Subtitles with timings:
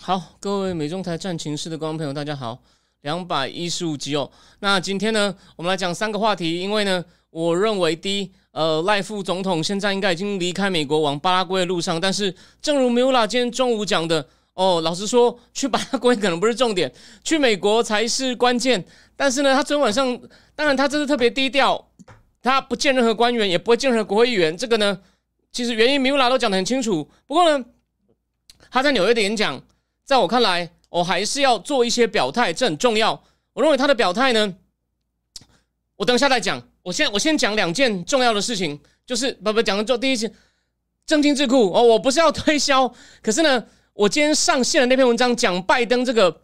[0.00, 2.62] 好，各位美中台战情室的观众朋友，大家好，
[3.00, 4.30] 两百一十五集哦。
[4.60, 12.00] 那今天呢，我们来讲三个话题，因为呢，我认为第一，呃，赖副总统现在应该已经离开美国，往巴拉圭的路上。
[12.00, 16.92] 但是，正如 Mula 今天中午讲的，哦，老实说，去巴拉圭可能不是重点，
[17.24, 18.84] 去美国才是关键。
[19.16, 20.20] 但是呢，他昨天晚上，
[20.54, 21.88] 当然他这是特别低调，
[22.42, 24.56] 他不见任何官员，也不会见任何国会议员。
[24.56, 25.00] 这个呢，
[25.50, 27.10] 其实原因 Mula 都讲得很清楚。
[27.26, 27.64] 不过呢，
[28.70, 29.60] 他在纽约的演讲。
[30.06, 33.24] 在我看来，我还是要做一些表态，这很重要。
[33.54, 34.54] 我认为他的表态呢，
[35.96, 36.62] 我等下再讲。
[36.84, 40.32] 我先我先讲两件重要的事情，就是不不讲了做第一件，
[41.04, 46.42] 正经智库哦，我不是要推销，可是呢，我今天上线的那篇文章讲拜登这个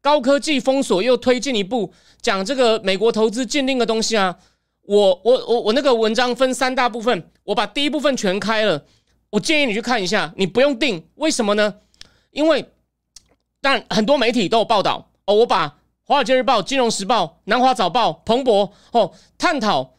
[0.00, 1.92] 高科技封锁又推进一步，
[2.22, 4.38] 讲这个美国投资禁令的东西啊。
[4.82, 8.84] 我我我我那个文章分三大部分，我把第一部分全开了。
[9.30, 11.74] 我建议你去看一下，你不用定，为什么呢？
[12.30, 12.64] 因为
[13.60, 15.68] 但很多媒体都有报道哦，我把
[16.04, 19.94] 《华尔街日报》《金融时报》《南华早报》《彭博》哦，探讨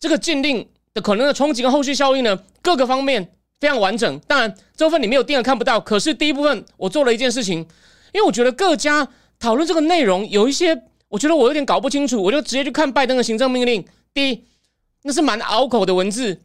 [0.00, 4.18] 这个禁令的可能的冲击跟后续效应呢，各个方面非常完整。
[4.26, 5.80] 当然，这部分你没有定的看不到。
[5.80, 7.60] 可是第一部分我做了一件事情，
[8.12, 13.84] 因为我觉得各家讨论这个内容有一些，我觉得我有点搞不清楚，我就直接去看拜登的行政命令。
[14.12, 14.44] 第一，
[15.04, 16.42] 那是蛮拗口的文字，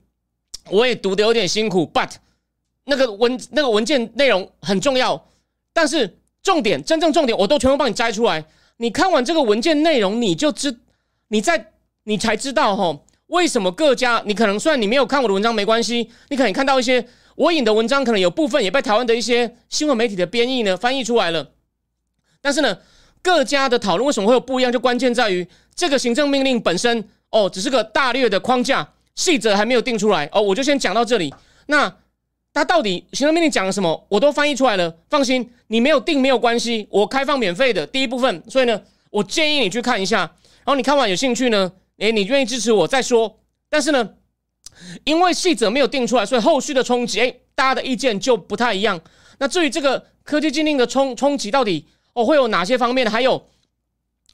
[0.69, 1.89] 我也读的有点辛苦。
[1.91, 2.11] But
[2.85, 5.25] 那个文那个文件内容很重要，
[5.73, 6.19] 但是。
[6.43, 8.43] 重点，真正重点，我都全部帮你摘出来。
[8.77, 10.77] 你看完这个文件内容，你就知，
[11.29, 11.71] 你在
[12.03, 21.51] 你才知道哈，为什么各家，你可能虽然你没有看我的文章没关系，你可能看到一些我引的文章，可能有部分也被台湾的一些新闻媒体的编译呢翻译出来了。
[22.41, 22.77] 但是呢，
[23.21, 24.71] 各家的讨论为什么会有不一样？
[24.71, 30.41] 就关键在于这个行政命令本身哦，只是个大略的框架，细则还没有定出来哦。
[30.41, 31.33] 我就先讲到这里。
[31.67, 31.95] 那。
[32.53, 34.05] 他到底行政命令讲了什么？
[34.09, 34.95] 我都翻译出来了。
[35.09, 38.43] 放心，你没有定没有关系，我开放免费的第一部分。
[38.47, 40.19] 所以呢，我建议你去看一下。
[40.19, 43.39] 然后你看完有兴趣呢，诶，你愿意支持我再说。
[43.69, 44.07] 但是呢，
[45.03, 49.01] 因为细则没有定出来，所以后续的冲击，诶，大家的意见就不太一样。
[49.39, 53.09] 那至于这个科技禁令的冲冲击到底哦会有哪些方面？
[53.09, 53.49] 还有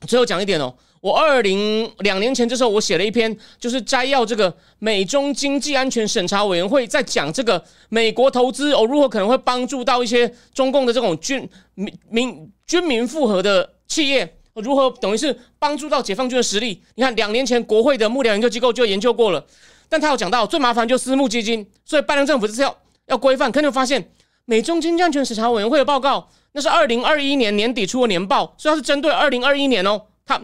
[0.05, 0.75] 最后讲一点哦。
[1.01, 16.83] 我二零两年前这时候，我写了一篇，就是摘要这个美中经济安全审查委员会在讲这个美国投资哦如何可能会帮助到一些中共的这种军民民军民复合的企业，如何等于是帮助到解放军的实力？
[16.95, 19.45] 你看两年前国会的幕僚研究机构就研究过了，
[19.87, 23.49] 但他有讲到最麻烦就私募基金，所以拜登政府是要要规范。
[23.49, 24.11] 可你发现
[24.43, 30.41] 美中经济安全审查委员会的报告，那是二零二一年年底出的年报，所以它是针对二零二一年哦，它。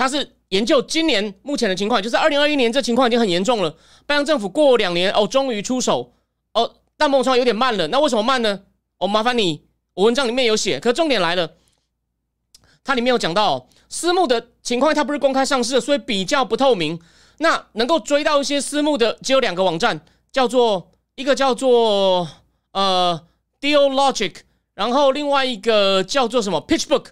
[0.00, 3.76] 他是研究今年目前的情况，就是二零二一年这情况已经很严重了。
[4.06, 6.14] 拜登政府过两年哦，终于出手
[6.54, 7.86] 哦，但某种有点慢了。
[7.88, 8.62] 那为什么慢呢？
[8.96, 9.62] 我麻烦你，
[9.92, 11.52] 我文章里面有写，可重点来了，
[12.82, 16.98] 它里面有讲到私募的情况，它不是公开上市的，所以比较不透明。
[17.36, 20.00] 那能够追到一些私募的，只有两个网站，
[20.32, 22.26] 叫做一个叫做
[22.72, 23.22] 呃
[23.60, 24.34] Deal Logic，
[24.72, 27.08] 然后另外一个叫做什么 PitchBook，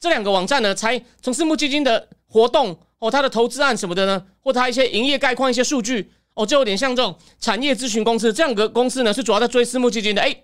[0.00, 2.08] 这两个网站呢，才从私募基金的。
[2.34, 4.20] 活动哦，他的投资案什么的呢？
[4.40, 10.20] 或他一些营业概况、一些数据哦，就有点像这种产业咨询公司这样个公司呢，是主要在追私募基金的。
[10.20, 10.36] 哎，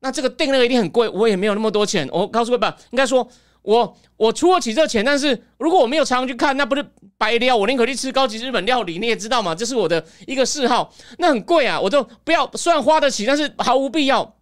[0.00, 2.08] 那这个定那个一定很贵，我也没有那么多钱。
[2.10, 3.28] 我告诉各位，应该说
[3.60, 6.82] 我我出得起这钱，但是如果我没有常常去看，那不是
[7.18, 7.54] 白撩。
[7.54, 10.90] 我宁可去吃高级日本料理，你也知道嘛，这是我的一个嗜好。
[11.18, 12.50] 那很贵啊，我就不要。
[12.54, 14.36] 虽然花得起，但是毫无必要。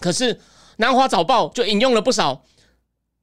[0.00, 0.38] 可是
[0.76, 2.44] 南华早报就引用了不少。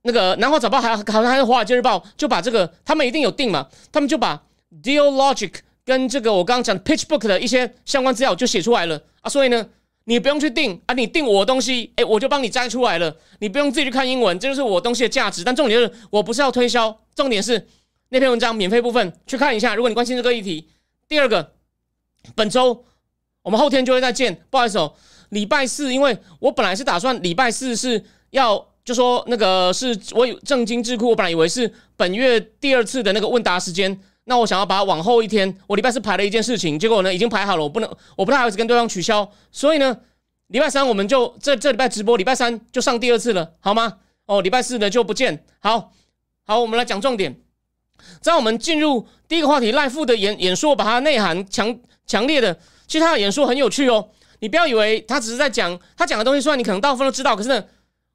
[0.03, 4.41] 那个南华早报还好像还是华尔街日报，就把这个他们一定有定嘛，他们就把
[4.81, 5.53] Deal Logic
[5.83, 9.67] 跟这个我刚刚讲 PitchBook 的一些相关资料就写出来了啊，所以呢，
[10.05, 15.43] 你不用去定啊，你定我的东西，哎，我就帮你摘出来了，你不用自己去看英文，这就是我东西的价值。
[15.43, 17.67] 但重点就是我不是要推销，重点是
[18.09, 20.69] 那篇文章免费部分去看一下，如果你关心这个议题。
[21.09, 21.53] 第二个，
[22.35, 22.85] 本周
[23.41, 24.93] 我们后天就会再见，不好意思哦，
[25.29, 28.67] 礼拜四，因为我本来是打算礼拜四是要。
[28.87, 35.53] 就说那个是我有正经智库，我本来以为是本月第二次的那个问答时间，那我想要把它往后一天。
[35.67, 39.97] 我礼拜四排了一件事情，结果呢已经排好了，我不能，我不太好意思跟对方取消，所以呢，
[40.47, 43.97] 礼拜三我们就这这礼拜直播，礼拜三就上第二次了，好吗？
[44.25, 45.43] 哦，礼拜四呢就不见。
[45.59, 45.91] 好，
[46.45, 47.41] 好，我们来讲重点。
[48.21, 52.57] 在我们进入第一个话题，赖富的演演说，把它内涵强强烈的，
[52.87, 54.07] 其实他的演说很有趣哦。
[54.39, 57.63] 你不要以为他只是在讲他讲的东西，虽然你可能大部分都知道，可是呢，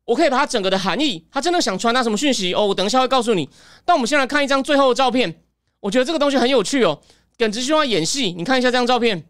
[0.05, 3.49] 我可以把它整个的含义，他真的想传达什么讯息哦，我等一下会告诉你。
[3.85, 5.43] 但我们先来看一张最后的照片，
[5.81, 7.01] 我觉得这个东西很有趣哦。
[7.39, 9.25] 耿直希望演戏，你看一下这张照片。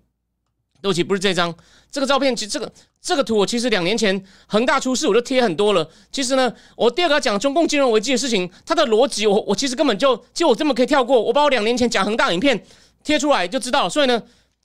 [0.81, 1.55] 对不起，不是这张，
[1.93, 5.89] 这个照片其实这个这个图我其实两年前恒大出事我就贴很多了。
[6.11, 12.61] 其实呢，我第二个要讲中共金融危机的事情，它的逻辑我我其实根本就其实我这么可以跳过，我把我两年前讲恒大影片
[13.05, 13.89] 贴出来就知道。
[13.89, 14.21] 所以呢，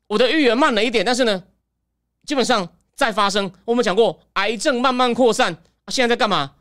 [0.07, 1.43] 我的预言慢了一点，但是呢，
[2.25, 3.51] 基本上在发生。
[3.63, 5.55] 我们讲过，癌症慢慢扩散，
[5.87, 6.53] 现在在干嘛？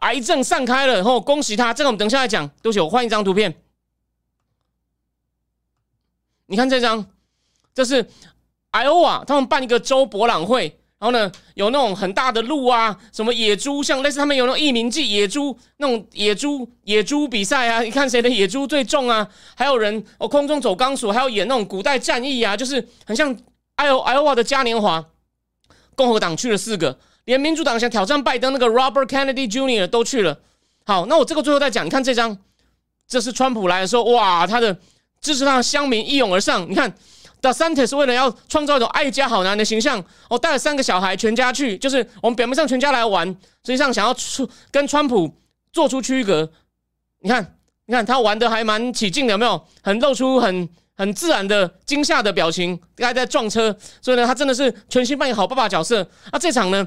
[0.00, 1.74] 癌症散开了，然后恭喜他。
[1.74, 2.48] 这个我们等下来讲。
[2.62, 3.62] 对不起，我换一张图片。
[6.46, 7.06] 你看这张，
[7.74, 8.10] 这是。
[8.72, 19.28] Iowa，，他们办一个州博览会，然后呢，有那种很大的鹿啊，什么野猪，像类似他们有那种艺名记野猪那种野猪野猪比赛啊，你看谁的野猪最重啊？
[19.56, 23.36] 还有人哦，空中走钢索，还要演那种古代战役啊，就是很像
[23.76, 25.04] Iowa 的嘉年华。
[25.96, 26.96] 共和党去了四个，
[27.30, 29.86] 连民主党想挑战拜登那个 Robert Kennedy Jr.
[29.86, 30.38] 都去了。
[30.84, 32.36] 好，那我这个最后再讲，你看这张，
[33.06, 34.76] 这是川普来的时候，哇，他的
[35.20, 36.92] 支持他的乡民一涌而上，你看。
[37.42, 43.36] The Santis 为了要创造一种爱家好男的形象，哦，带了三个小孩全家去，就是我们表面上全家来玩，实
[43.72, 45.34] 际上想要出跟川普
[45.72, 46.50] 做出区隔。
[47.20, 47.56] 你看，
[47.86, 49.64] 你看他玩的还蛮起劲的，有没有？
[49.80, 56.06] 很露出很很自然的惊吓的表情，还在撞车，所以呢，他真的是全心扮演好爸爸角色。
[56.30, 56.86] 那这场呢，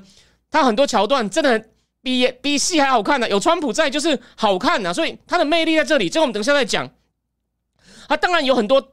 [0.54, 1.62] 他很多桥段真的
[2.04, 6.08] 比比戏还好看呢，有川普在就是好看呢，所以他的魅力在这里。
[6.08, 6.88] 这个我们等一下再讲。
[8.08, 8.92] 他当然有很多。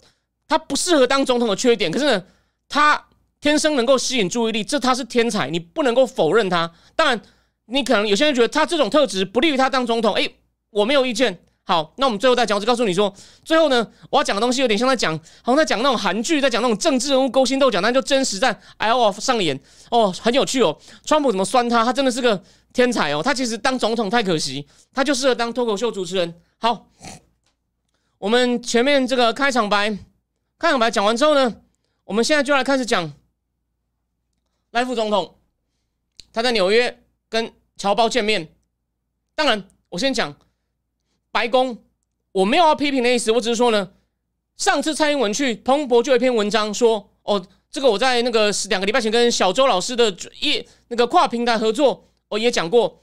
[0.48, 2.24] 他不适合当总统的缺点，可是呢，
[2.68, 3.06] 他
[3.40, 6.68] 天生能够吸引注意力，这他是天才，你不能够否认他。
[6.96, 7.20] 当然，
[7.66, 10.34] 你可能有些人觉得他这种特质不利于他当总统，诶，
[10.70, 11.40] 我没有意见。
[11.70, 13.14] 好，那我们最后再讲，我就告诉你说，
[13.44, 19.56] 最后呢，我要讲的东西有点像在讲，好像在讲那种韩剧，在讲那种政治人物勾心斗角，那就真实在 L F 上演
[19.88, 20.76] 哦，很有趣哦。
[21.04, 21.84] 川普怎么酸他？
[21.84, 23.22] 他真的是个天才哦。
[23.22, 26.34] 他其实当总统太可惜，他就适合当脱口秀主持人。
[26.58, 26.88] 好，
[28.18, 29.96] 我们前面这个开场白。
[30.58, 31.54] 开场白讲完之后呢，
[32.02, 33.12] 我们现在就来开始讲
[34.72, 35.36] 赖副总统
[36.32, 38.48] 他在纽约跟侨胞见面。
[39.36, 40.34] 当然，我先讲
[41.32, 41.78] 白宫，
[42.32, 43.90] 我没有要批评的意思，我只是说呢，
[44.56, 53.02] 上次蔡英文去彭博就有一篇文章说，哦，这个我在那个两个礼拜前跟小周老师的业那个跨平台合作，我也讲过，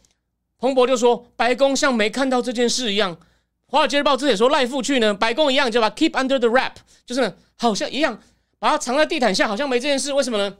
[0.57, 3.17] 彭博就说白宫像没看到这件事一样。
[3.69, 6.73] 华尔街日报自己说赖富去呢，白宫一样就把 keep under the wrap，
[7.05, 8.21] 就是呢，好像一样
[8.59, 10.13] 把它藏在地毯下，好像没这件事。
[10.13, 10.57] 为什么呢？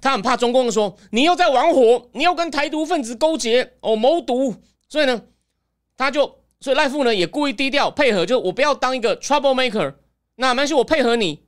[0.00, 4.56] 他很怕中共说你又在玩火，你要跟台独分子勾结哦，谋独。
[4.88, 5.22] 所以呢，
[5.96, 9.94] 他就所以赖富呢也故意低调配合，就我不要当一个 trouble maker。
[10.36, 11.42] 那没关系，我配合你。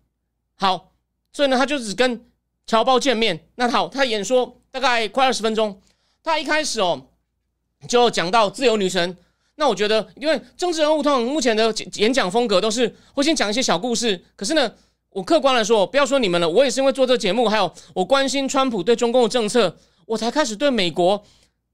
[0.55, 0.93] 好，
[1.33, 2.25] 所以呢，他就只跟
[2.67, 3.47] 侨胞见面。
[3.57, 5.81] 那好，他演说大概快二十分钟。
[6.23, 7.09] 他一开始哦
[7.89, 9.17] 就讲到自由女神。
[9.57, 14.25] 那我觉得，因为政治人物通常目前的演讲风格都是会先讲一些小故事。
[14.35, 14.73] 可是呢，
[15.11, 19.77] 我客观来说，不要说你们了，我也是因为做这个节目，还有我关心川普对中共的政策，
[20.07, 21.23] 我才开始对美国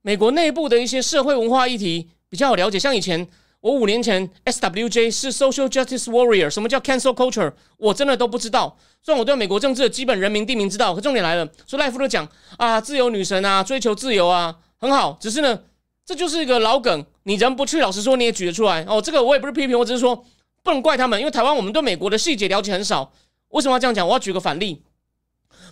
[0.02, 2.79] 美国内部的一些社会文化议题比较好了解。
[2.79, 3.27] 像以前
[3.61, 8.77] 我五年前 SWJ 是 Social Justice Warrior，什么叫 Cancel Culture，我真的都不知道。
[9.03, 15.17] 虽然我对美国政治的基本人民地名知道，可重点来了，说赖夫都讲啊，自由女神啊，追求自由啊，很好。
[15.20, 15.61] 只是呢。
[16.08, 18.99] 这就是一个老梗，你人不去，老实说你也举得出来哦。
[18.99, 20.25] 这个我也不是批评，我只是说
[20.63, 23.13] 不能怪他们，因为台湾我们对美国的细节了解很少。
[23.51, 24.08] 为什么要这样讲？
[24.08, 24.82] 我要举个反例，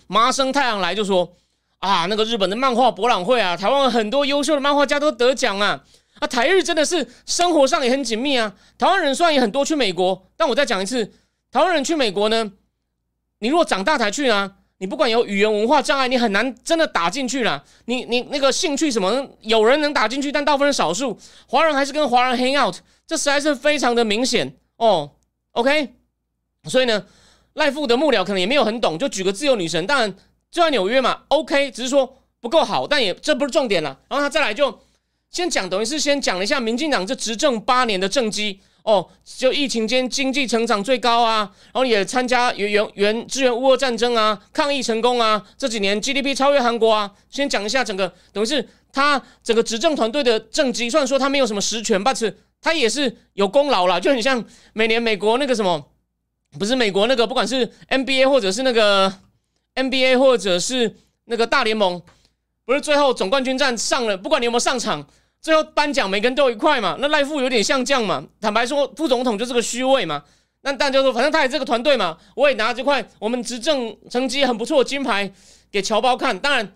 [0.05, 1.33] 麻生太阳来就说
[1.79, 5.83] 啊，那个日本的漫画博览会啊，台湾很多优秀的漫画家都得奖啊。
[6.19, 8.53] 啊，台日真的是生活上也很紧密啊。
[8.77, 11.11] 台湾人虽然也很多去美国，但我再讲一次，
[11.51, 12.51] 台湾人去美国呢，
[13.39, 14.53] 你如果长大才去啊？
[14.79, 17.63] 你不管有语言文化障碍，你很难真的打进去啦。
[17.85, 22.75] 你你那个兴趣什么，有人能打进去，但大部分少数华人还是跟华人 hang out，
[23.07, 25.09] 这实在是非常的明显哦。
[25.53, 25.95] OK，
[26.69, 27.03] 所以呢，
[27.53, 30.15] 赖富的幕僚可能也没有很懂，就举个自由女神，当然
[30.51, 31.23] 就在纽约嘛。
[31.29, 33.97] OK，只是说不够好，但也这不是重点了。
[34.07, 34.79] 然后他再来就
[35.29, 38.59] 先讲，等于是先讲一下民进党这执政八年的政绩。
[38.83, 47.11] 哦，就疫情间经济成长最高啊，然后也参加援援援支援乌俄战争啊，抗疫成功啊，这几年 GDP 超越韩国啊。
[47.29, 50.89] 先讲一下整个，等于是他整个执政团队的政绩。
[50.89, 53.99] 虽然说他没有什么实权，但是他也是有功劳了。
[53.99, 54.41] 就很像
[54.71, 55.91] 每年美国那个什么，
[56.57, 59.13] 不是美国那个，不管是 NBA 或者是那个
[59.75, 62.01] NBA 或者是那个大联盟，
[62.67, 65.07] 不是最后总冠军战上了，不管你有没有上场。
[65.39, 66.97] 最后颁奖每个人都有一块嘛。
[66.99, 68.21] 那赖副有点像这样嘛。
[68.41, 70.21] 坦白说，副总统就是个虚位嘛。
[70.63, 75.31] 那大家说，反正他也这个团队嘛，我也拿这块我们执政成绩很不错的金牌
[75.71, 76.37] 给侨胞看。
[76.37, 76.73] 当然，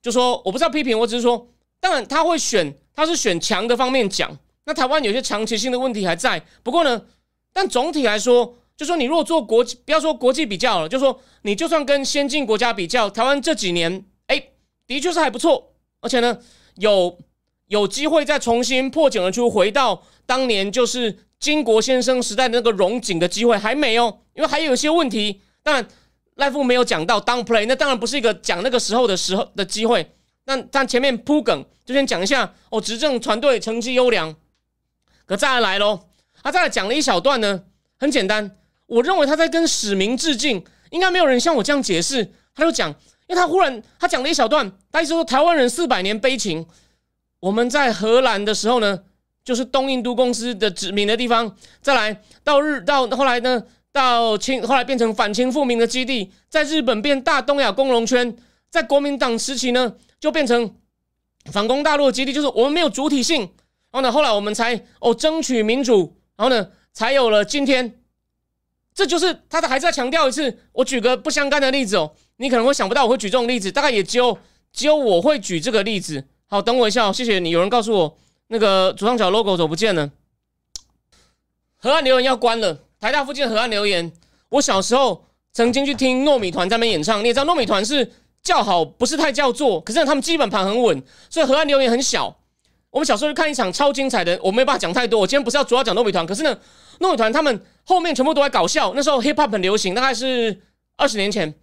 [0.00, 1.46] 就说我不是要批评，我只是说，
[1.78, 4.34] 当然他会选，他是选强的方面讲。
[4.64, 7.02] 那台湾有些长期性的问题还在，不过呢，
[7.52, 14.02] 但总体来说，就说你如果做国际，不要说国际比较了，就说你就算跟先进国家比较，台湾这几年，
[14.90, 16.36] 的确是还不错，而且呢，
[16.74, 17.16] 有
[17.68, 25.42] 有机会再重新破茧而出，回到当年就是金国先生时代的那个荣景的机会还没有，因为还有一些问题。
[25.62, 25.86] 当然，
[26.34, 30.12] 赖夫没有讲到 down play，那当然不是一个讲那个时候的时候的机会。
[30.44, 34.34] 但但前面铺梗就先讲一下哦，执政团队成绩优良。
[35.24, 36.00] 可再来喽，
[36.42, 37.62] 他再来讲了一小段呢，
[37.96, 38.56] 很简单，
[38.86, 42.32] 我认为他在跟史明致敬，应该没有人像我这样解释。
[42.52, 42.92] 他就讲，
[43.30, 46.66] 因为他忽然他讲了一小段，他意思说台湾人四百年悲情，
[47.38, 49.04] 我们在荷兰的时候呢，
[49.44, 58.36] 就是东印度公司的殖民的地方，再来到日到后来呢，到清后来变成反清复明的基地，在日本变大东亚工农圈，
[58.68, 60.74] 在国民党时期呢，就变成
[61.52, 63.42] 反攻大陆的基地，就是我们没有主体性。
[63.92, 67.94] 然后呢，后来我们才哦争取民主，然后呢，才有了今天。
[68.92, 70.58] 这就是他的，还是要强调一次。
[70.72, 74.36] 我举个不相干的例子哦，你可能会想不到我会举这种例子，大概也只有
[74.72, 76.24] 只有我会举这个例子。
[76.46, 77.50] 好，等我一下哦，谢谢你。
[77.50, 78.16] 有人告诉我
[78.48, 80.10] 那个左上角 logo 怎么不见了？
[81.76, 82.80] 河岸留言要关了。
[82.98, 84.10] 台大附近的河岸留言，
[84.48, 87.22] 我小时候曾经去听糯米团在那边演唱。
[87.22, 88.10] 你也知道糯米团是
[88.42, 92.34] 叫好，不是太叫座，可是呢他们基本盘很稳，所以河岸留言很小。
[92.88, 95.20] 我们小时候去看一场超精彩的，我没办法讲太多。
[95.20, 96.58] 我今天不是要主要讲糯米团，可是呢，
[97.00, 98.94] 糯米团他们后面全部都在搞笑。
[98.96, 100.58] 那时候 hip hop 很流行，大概是
[100.96, 101.54] 二十年前，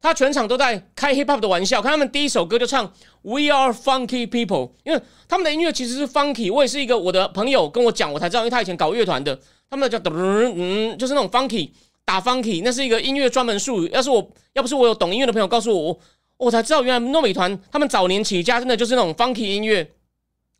[0.00, 1.82] 他全场都在开 hip hop 的玩笑。
[1.82, 2.84] 看他们第一首歌就唱
[3.22, 6.52] We are funky people，因为他们的音乐其实是 funky。
[6.52, 9.38] 我也是一个我的朋友跟我讲，我才知道，因为他以前搞乐团的，
[9.68, 10.10] 他们叫噔
[10.56, 11.70] 嗯，就是那种 funky
[12.04, 13.90] 打 funky，那是一个音乐专门术语。
[13.92, 15.98] 要是我要不是我有懂音乐的朋友告诉我，
[16.38, 19.90] 我才知道原来糯米团他们早年起家真的就是那种 funky 音乐。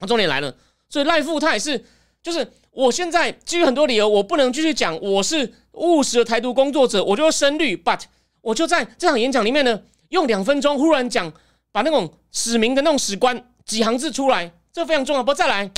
[0.01, 0.55] 那重点来了，
[0.89, 1.83] 所以赖富他也是，
[2.23, 7.77] 就是我现在基于很多理由，我不能继续讲我是务实的台独工作者，我就会深绿。
[7.77, 8.03] But
[8.41, 11.33] 我就在这场演讲里面呢，用两分钟忽然讲，
[11.73, 15.23] 把那种史明的那种史观几行字出来，这非常重要。
[15.23, 15.71] 不再来，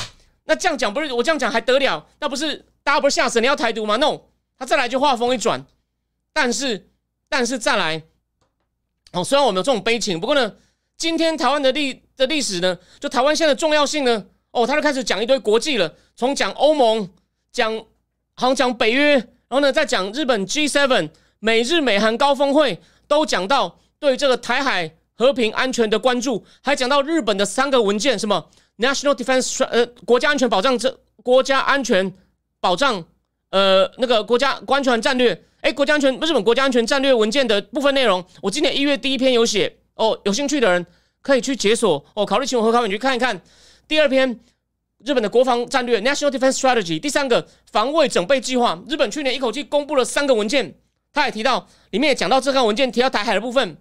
[0.45, 2.07] 那这样讲不是我这样讲还得了？
[2.21, 4.21] 那不是大家不是吓死你要台独吗？No，
[4.59, 5.65] 他再来就话锋一转，
[6.33, 6.89] 但是
[7.29, 8.03] 但是再来，
[9.13, 10.55] 哦，虽然我们有这种悲情，不过呢。
[10.99, 17.11] 今天台湾的历的历史呢，就台湾现在的重要性呢，哦，他就开始讲一堆国际了，从讲欧盟，
[17.51, 17.77] 讲
[18.35, 21.11] 好像讲北约，然后呢再讲日本 G seven
[21.45, 32.15] 美日美韩高峰会都讲到对这个台海和平安全的关注，还讲到日本的三个文件，什么 National Defense 呃国家安全保障这国家安全
[32.61, 33.05] 保障
[33.51, 39.79] 呃那个国家安全战略，哎，国家安全日本国家安全战略文件的部分内容，我今年一月第一篇有写。
[39.95, 40.87] 哦，有兴趣的人
[41.21, 43.39] 可以去解锁哦，考虑请我和考你去看一看。
[43.87, 44.41] 第二篇，
[45.05, 46.99] 日本的国防战略 （National Defense Strategy）。
[46.99, 48.83] 第三个，防卫整备计划。
[48.89, 50.75] 日本去年一口气公布了三个文件，
[51.13, 53.77] 他也提到，里面也讲到这个文件提到台海的部分。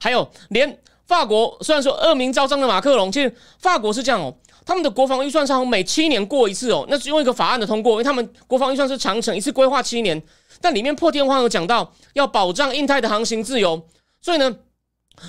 [0.00, 10.22] 还有，连法国虽然说恶名昭彰的马克龙，其实法国是这样哦，他们的国防预算上每七年过一次哦，那是用一个法案的通过，因为他们国防预算是长程，一次规划七年。
[10.60, 13.86] 但里面破天荒有讲到要保障印太的航行自由，
[14.20, 14.56] 所以呢。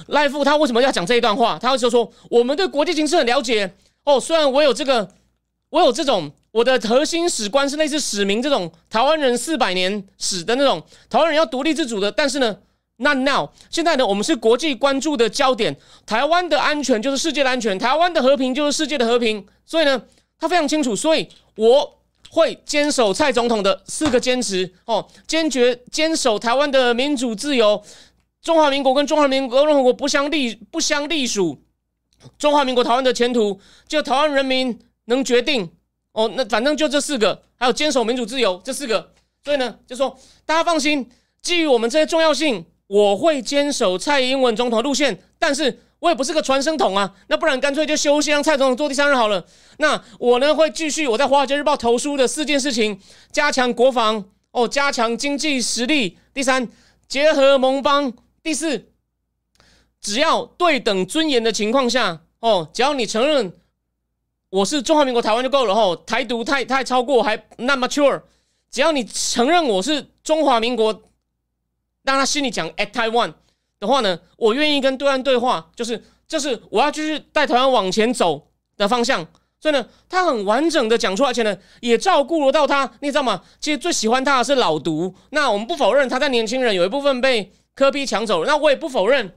[0.10, 1.58] 赖富他为什么要讲这一段话？
[1.60, 3.74] 他就说我们对国际形势很了解
[4.04, 4.20] 哦。
[4.20, 5.10] 虽然我有这个，
[5.72, 12.58] 我有这种我的核心史观是类似史明这种台湾人四百年史的那种台湾人要独立自主的，但是呢
[12.98, 13.50] ，not now。
[13.70, 15.74] 现在呢，我们是国际关注的焦点，
[16.06, 19.46] 台湾的安全就是世界的安全，台湾的和平就是世界的和平。
[19.66, 20.02] 所以呢，
[20.38, 21.98] 他非常清楚，所以我
[22.30, 27.82] 会坚守蔡总统的四个坚持哦，坚决坚守台湾的民主自由。
[28.42, 31.62] 中华民国跟中华民国共和国不相隶不相隶属，
[32.38, 35.70] 中华民国台湾的前途就台湾人民能决定
[36.22, 36.32] 哦。
[36.36, 39.14] 那反正就这四个，还有坚守民主自由这四个。
[39.44, 41.10] 所以呢，就说大家放心，
[41.42, 45.22] 基于我们这些重要性，我会坚守蔡英文总统路线。
[45.40, 49.46] 但是我也不是个传声筒啊，那不然干脆就休息让蔡总统做第三任好了。
[49.78, 53.00] 那我呢会继续我在华尔街日报投书的四件事情：
[53.32, 56.68] 加强国防哦，加强经济实力；第三，
[57.08, 58.14] 结合盟邦。
[58.42, 58.92] 第四，
[60.02, 63.54] 只要对等尊严的情况下，哦，只要你承认
[64.50, 68.22] 我是中华民国台湾就够了，吼，台独太太超过还那么 mature，
[68.72, 71.04] 只要你承认我是中华民国，
[72.04, 73.34] 让他心里讲 at Taiwan
[73.80, 79.26] 的话呢，我愿意跟对岸对话，就是就是我要继续带台湾往前走，的方向。
[79.62, 82.90] 所以呢，他很完整的讲出来，而且呢，也照顾了到他。
[83.02, 83.44] 你知道吗？
[83.60, 85.14] 其实最喜欢他的是老毒。
[85.32, 88.48] 那我们不否认他在年轻人有一部分被科比抢走了。
[88.48, 89.36] 那我也不否认，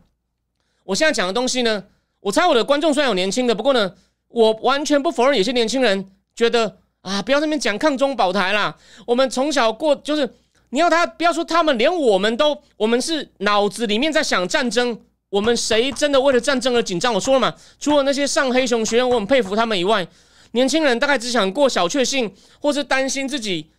[0.85, 1.87] 我现在讲的东西呢，
[2.21, 3.97] 我猜我的观众虽然有年轻的，不过呢，
[4.33, 8.77] 我完全不否认有些年轻人觉得啊，不要那边讲抗中保台啦。
[9.07, 10.29] 我们从小过就是
[10.71, 14.99] 你要他不要说他们，连我们都我们是脑子里面在想战争。
[15.31, 17.15] 我们谁真的为了战争而紧张？
[17.15, 20.07] 我说了嘛，除了那些上黑熊学院，我很佩服他们以外，
[20.51, 23.71] 年轻人大概只想过小确幸，或是担心自己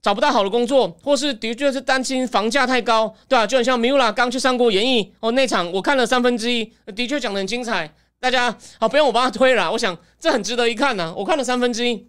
[0.00, 3.46] 找不到好的工作，或是的确是担心房价太高，对吧？
[3.46, 7.94] 就很像米拉刚去上过演艺哦，那场我看了三分之一，的确讲的很精彩。
[8.24, 11.12] 大家好，不用我帮他推了，我想这很值得一看呢。
[11.14, 12.08] 我看了三分之一，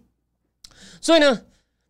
[0.98, 1.42] 所以呢，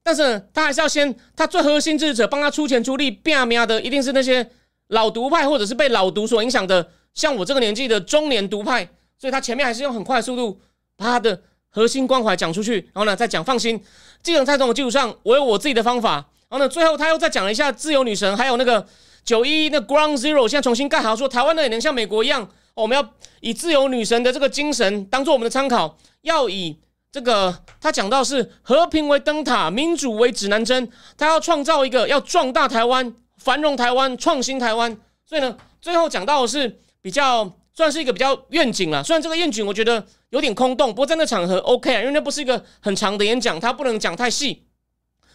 [0.03, 4.51] 但是他还是要先，他最核心支持者帮他出钱出力，变啊的一定是那些。
[4.89, 10.61] 老独派，或者是被老独所影响的，像我这个年纪的中年独派，所以他前面还是用很快速度
[10.97, 11.41] 把他的
[11.71, 13.81] 核心关怀讲出去，然后呢再讲放心，
[14.25, 16.15] 这种在这种基础上，我有我自己的方法，
[16.49, 18.85] 然后呢最后他又再讲了一下自由女神，还有那个
[19.25, 26.79] 九一那 Ground Zero，现在重新盖好，说台湾呢也能像美国一样，我们要以自由女神的这个精神当做我们的参考，要以
[27.11, 33.15] 这个他讲到是和平为灯塔，民主为指南针，他要创造一个要壮大台湾。
[33.39, 39.05] 繁荣台湾，创新台湾，所以呢，最后讲到的是比较算是一个比较愿景了。
[39.05, 44.67] 虽然这个愿景我觉得有点空洞，不过在那场合 OK 啊，因为那不是一个很长的演讲，他不能讲太细。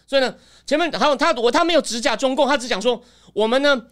[0.06, 0.34] 所以呢，
[0.66, 3.00] 前面还有他我他没有指甲中共，他只讲说
[3.34, 3.86] 我们呢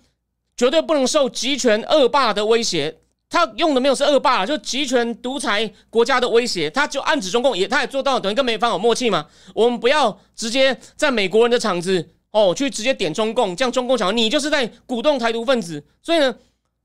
[0.57, 3.01] 绝对不能受集权恶霸的威胁。
[3.31, 9.27] 他用的没有是恶霸，就集权独裁国家的威胁，他就暗指中共也他也做到，等于跟美方有默契嘛。
[9.55, 12.11] 我们不要直接在美国人的场子。
[12.33, 16.33] 哦，去直接点中共，这样中共讲你就是在鼓动台独分子，所以呢，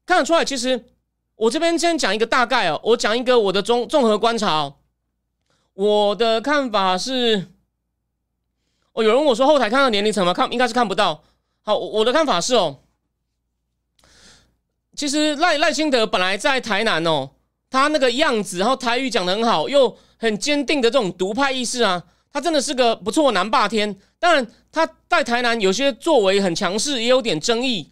[0.04, 0.86] 看得出来，其实
[1.36, 4.74] 我这边先讲一个大概哦，我讲一个我的综综合观察哦，
[5.76, 7.46] 我的看法是，
[8.94, 10.34] 哦，有人问我说后台看到年龄层吗？
[10.34, 11.24] 看应该是看不到。
[11.62, 12.80] 好，我的看法是哦，
[14.96, 17.32] 其实赖赖清德本来在台南哦，
[17.70, 22.04] 他那个样子，然后台语讲的很好，又很坚定的这种独派意识啊。
[22.32, 27.92] 他真的是个不错南霸天，当然他在台南有些作为很强势，也有点争议。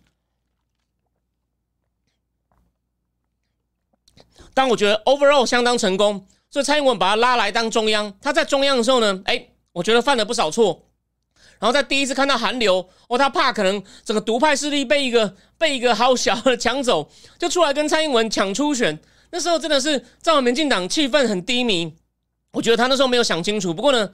[4.54, 8.14] 但我觉得 overall 相当成功，所以蔡英文把他拉来当中央。
[8.22, 10.86] 他在中央的时候呢，哎，我觉得犯了不少错。
[11.64, 19.00] 然后在第一次看到韩流，哦，他怕可能整个独派势力被一个被一个好小的抢走，就出来跟蔡英文抢初选。
[19.32, 21.96] 那时候真的是在我民进党气氛很低迷。
[22.52, 23.74] 我觉得他那时候没有想清楚。
[23.74, 24.10] 不过呢。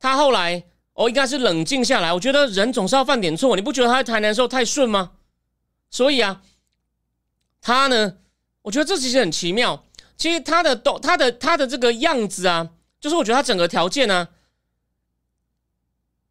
[0.00, 2.12] 他后来哦，应该是冷静下来。
[2.12, 5.12] 我觉得人总是要犯点错，你不觉得他在台南的时候太顺吗？
[5.90, 6.42] 所以啊，
[7.62, 8.16] 他呢，
[8.62, 9.86] 我觉得这其实很奇妙。
[10.18, 12.68] 其实他的都他的他的这个样子啊，
[13.00, 14.28] 就是我觉得他整个条件呢，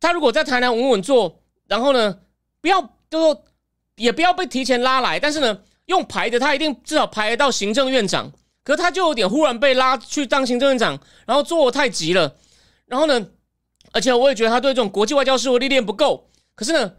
[0.04, 2.20] 他如果在台南稳稳做，然后呢，
[2.60, 3.46] 不要就说
[3.96, 8.30] 也不要被提前拉来，但是呢，用排的他一定至少排到行政院长。
[8.66, 12.36] 可是他就有点忽然被拉去当行政院长，然后做太急了，
[12.86, 13.28] 然后呢？
[13.94, 16.30] 而且我也觉得他对这种国际外交事务历练不够。
[16.54, 16.96] 可是呢，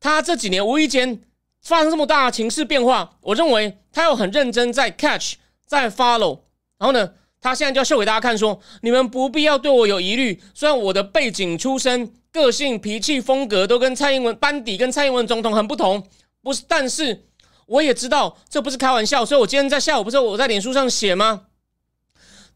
[0.00, 1.22] 他这几年无意间
[1.62, 6.40] 发生这么大的情势变化，我认为他又很认真在 catch，在 follow。
[6.76, 10.42] 然后呢，他现在就要秀给大家看，说你们不必要对我有疑虑。
[10.54, 16.06] 虽然我的背景、出身、个性、脾气、风格都跟蔡英文班底跟蔡英文总统很不同，
[16.42, 17.26] 不是，但是
[17.66, 19.26] 我也知道这不是开玩笑。
[19.26, 21.42] 所以我今天在下午不是我在脸书上写吗？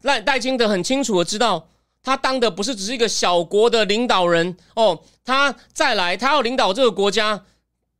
[0.01, 1.67] 赖戴金德很清楚的知道。
[2.05, 7.45] 他当的不是只是一个小国的领导人哦，他再来，他要领导这个国家，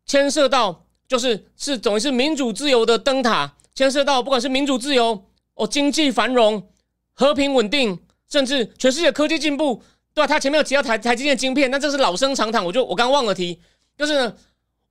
[0.06, 6.68] 牵涉到就是是等于是民主自由的灯塔，牵涉到不管是民主自由哦，经济繁荣、
[7.14, 7.98] 和平稳定，
[8.30, 9.82] 甚至全世界科技进步，
[10.14, 10.28] 对吧？
[10.28, 13.60] 他前面有提到台台积电晶片，那这是老生常谈，我就我刚忘了提，
[13.98, 14.34] 就是，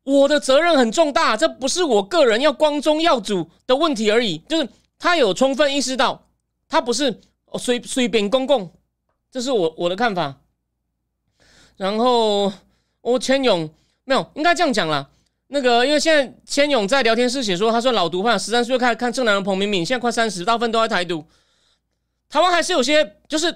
[0.02, 6.26] 我的责任很重大，这不是我个人要光宗耀祖的问题而已，就是他有充分意识到，
[6.68, 8.72] 他不是哦随随便公共。
[9.30, 10.40] 这是我我的看法，
[11.78, 12.52] 然后
[13.00, 13.72] 我千勇
[14.04, 15.08] 没有应该这样讲啦。
[15.46, 21.24] 那个因为现在千勇在聊天室写说，他说老毒贩十三岁开始看正南荣、彭明敏，现在快三十，大部分都在台独。
[22.28, 23.54] 台湾还是有些就是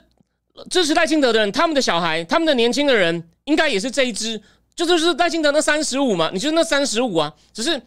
[0.70, 4.40] 支持赖清德的人，他们的小孩、他们的年轻的人，应该也是这一支，
[4.74, 6.30] 就就是赖清德那三十五嘛？
[6.32, 7.34] 你就是那三十五啊？
[7.52, 7.80] 只是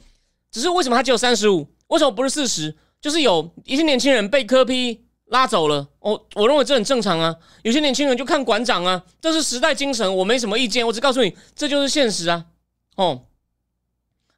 [0.52, 1.68] 只是为什么他只有三十五？
[1.88, 2.76] 为什么不是四十？
[3.02, 5.06] 就是有一些年轻人被科批。
[5.32, 7.36] 拉走了，我我认为这很正常啊。
[7.62, 10.84] 有些年轻人就看馆长啊，这是时代精神，我没什么意见。
[10.84, 12.46] 我只告诉你，这就是现实啊。
[12.96, 13.28] 哦，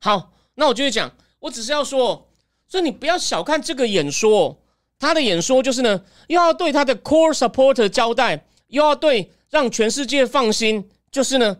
[0.02, 1.10] 好，那我继续讲。
[1.40, 2.28] 我只是要说，
[2.68, 4.61] 所以你不要小看这个演说，
[5.02, 11.58] 他的演说就是呢，又要对他的 core supporter 交代，又要对让全世界放心，就是呢，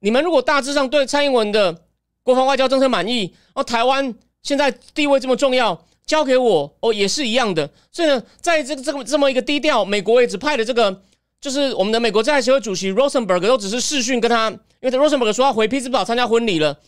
[0.00, 1.84] 你们如果大致上对蔡英文的
[2.22, 7.68] 国防外交政策满意，哦，台湾现在地位这么重要，交给我哦，也是一样的。
[7.90, 11.02] 所以呢，在这个这个这么一个低调，美国也只派的这个，
[11.40, 16.78] 就是我们的美国在协会主席 Rosenberg 都只是视讯跟他，因为 Rosenberg 说要回匹兹堡参加婚礼了，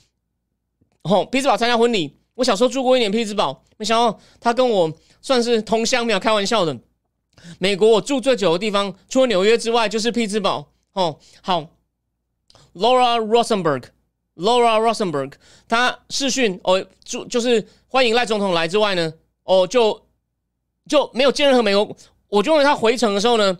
[1.04, 2.18] 哦，匹兹堡参加婚礼。
[2.34, 4.90] 我小时候住过一年匹兹堡，没想到他跟我
[5.22, 6.76] 算是同乡，没有开玩笑的。
[7.58, 10.68] 美国我住最久的地方，除了纽约之外，就是匹兹堡。
[10.92, 11.66] 哦，好
[12.74, 15.32] ，Laura Rosenberg，Laura Rosenberg，
[15.66, 20.02] 他视讯哦，就就是欢迎赖总统来之外呢，哦，就
[20.86, 21.96] 就没有见任何美国。
[22.28, 23.56] 我就认为他回程的时候呢，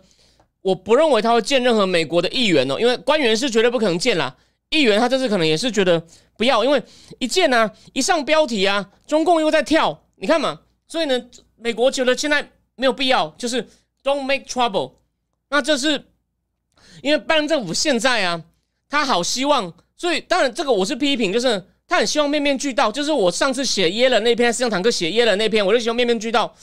[0.61, 4.35] 我不认为他会见任何美国的议员哦，因为官员是绝对不可能见啦。
[4.69, 6.03] 议员他这次可能也是觉得
[6.37, 6.81] 不要，因为
[7.19, 11.19] 一见呢，一上标题啊，中共又在跳，你看嘛，所以呢，
[11.63, 12.45] 美国觉得现在
[12.75, 13.65] 没有必要，就是
[14.03, 14.95] don't make trouble。
[15.49, 15.91] 那这是
[17.01, 18.43] 因为拜登政府现在啊，
[18.89, 26.53] 他好希望，所以当然这个我是批评，就是他很希望面面俱到，就是我上次写耶了那篇，斯坦克写耶了那篇，我就希望面面俱到，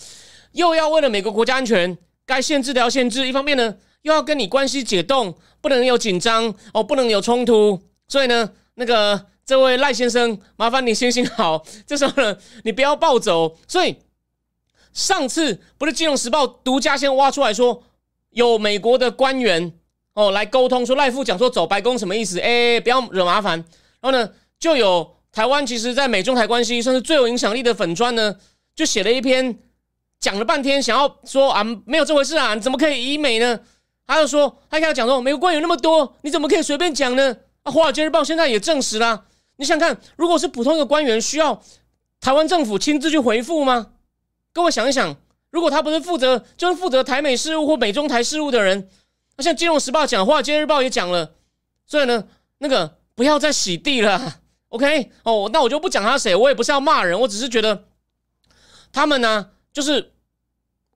[0.52, 7.80] 又要为了美国国家安全，该限制的要限制，一方面呢，又要跟你关系解冻，不能有紧张哦，不能有冲突。
[8.06, 11.64] 所以呢，那个这位赖先生，麻烦你行行好。
[11.86, 13.56] 这时候呢，你不要暴走。
[13.66, 13.96] 所以
[14.92, 17.82] 上次不是《金融时报》独家先挖出来说，
[18.30, 19.72] 有美国的官员
[20.14, 22.38] 哦来沟通，说赖副讲说走白宫什么意思？
[22.40, 23.58] 哎，不要惹麻烦。
[24.00, 28.36] 然后呢，就有台湾其实，在美中台关系算是最有影响力的粉砖呢，
[28.74, 29.58] 就写了一篇，
[30.18, 33.60] 讲了半天，想要说啊，没有这回事啊，你怎么可以以美呢？
[34.06, 37.36] 他就说，他跟他讲说，美国官员那么多，你怎么可以随便讲呢？
[37.62, 39.24] 啊，《华尔街日报》现在也证实了。
[39.56, 41.62] 你想看，如果是普通一个官员，需要
[42.20, 43.92] 台湾政府亲自去回复吗？
[44.52, 45.16] 各位想一想，
[45.50, 48.88] 如果他不是负责，就是负责台美事务或美中台事务的人，
[49.36, 51.34] 那像《金融时报》讲，《华尔街日报》也讲了。
[51.86, 52.26] 所以呢，
[52.58, 54.40] 那个不要再洗地了。
[54.70, 57.84] OK，哦，那我就不讲他谁，我也不是要骂人，我只是觉得
[58.92, 60.12] 他们呢，就是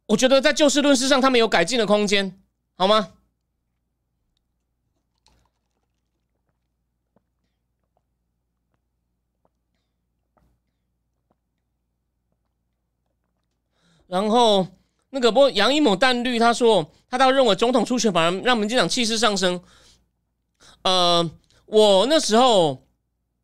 [0.06, 2.38] 我觉得在就事论事上，他们有改进的空间，
[2.76, 3.10] 好吗？
[14.14, 14.64] 然后
[15.10, 19.60] 那个不杨一某淡绿他说他倒认为总统出选反而让民进党气势上升。
[20.82, 21.28] 呃，
[21.66, 22.86] 我那时候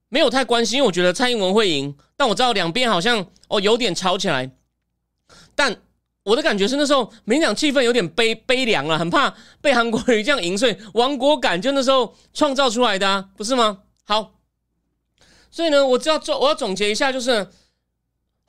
[0.09, 4.49] 没有太关心，因为我觉得蔡英文会赢，但我知道两边好像哦有点吵起来。
[5.57, 5.77] 但
[6.23, 13.79] 我的感觉是那时候民进党气氛有点悲悲凉了，很怕被韩国瑜这样赢，所以亡国感就那时候创造出来的，不是吗？
[14.05, 14.35] 好，
[15.51, 17.49] 所以呢，我只要做我要总结一下，就是。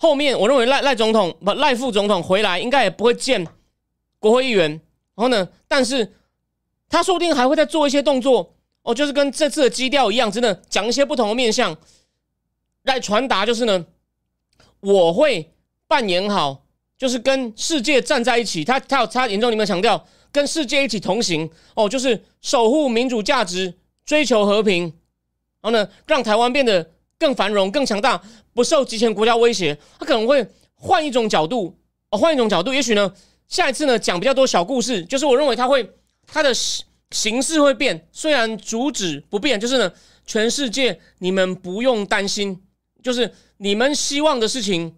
[0.01, 3.45] 后面我认为赖赖总统不赖副总统回来应该也不会见
[4.17, 4.67] 国会议员，
[5.13, 6.13] 然后呢，但是
[6.89, 11.77] 他说不定还会再做一些动作哦，就是跟这次的基调一样，真的讲一些不同的面向
[12.81, 13.85] 来传达，就是呢，
[14.79, 15.51] 我会
[15.87, 16.63] 扮演好，
[16.97, 18.65] 就是跟世界站在一起。
[18.65, 24.85] 他他有他言中里面强调跟世界一起同行哦，就是守护民主价值，追求和平，
[25.61, 26.89] 然后呢，让台湾变得。
[27.21, 28.19] 更繁荣、更强大，
[28.53, 29.77] 不受集权国家威胁。
[29.99, 31.77] 他可能会换一种角度，
[32.09, 32.73] 哦，换一种角度。
[32.73, 33.13] 也许呢，
[33.47, 35.03] 下一次呢讲比较多小故事。
[35.05, 35.89] 就是我认为他会，
[36.27, 36.53] 他的
[37.11, 39.59] 形式会变，虽然主旨不变。
[39.59, 39.91] 就是呢，
[40.25, 42.61] 全世界你们不用担心，
[43.01, 44.95] 就是你们希望的事情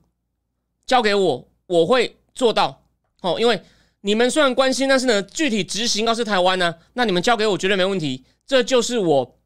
[0.86, 2.84] 交给我，我会做到。
[3.22, 3.62] 哦，因为
[4.02, 8.24] 你们虽然关心，但是呢，具体执行要是台湾呢，那你们交给我绝对没问题。
[8.46, 9.38] 这就是我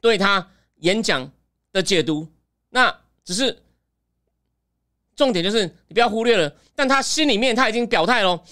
[0.00, 1.30] 对他演讲。
[1.72, 2.26] 的解读，
[2.70, 3.62] 那只是
[5.14, 6.50] 重点，就是你不要忽略了。
[6.74, 8.42] 但他心里面他已经表态了，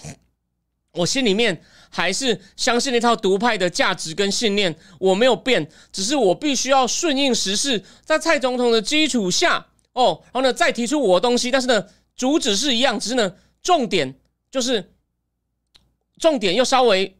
[0.91, 11.49] 我心里面还是相信那套独派的价值跟信念，我没有变，只是我必须要顺应时势，在蔡总统的基础下，哦，然后呢再提出我的东西。
[11.49, 14.19] 但是呢，主旨是一样，只是呢重点
[14.51, 14.91] 就是
[16.17, 17.17] 重点又稍微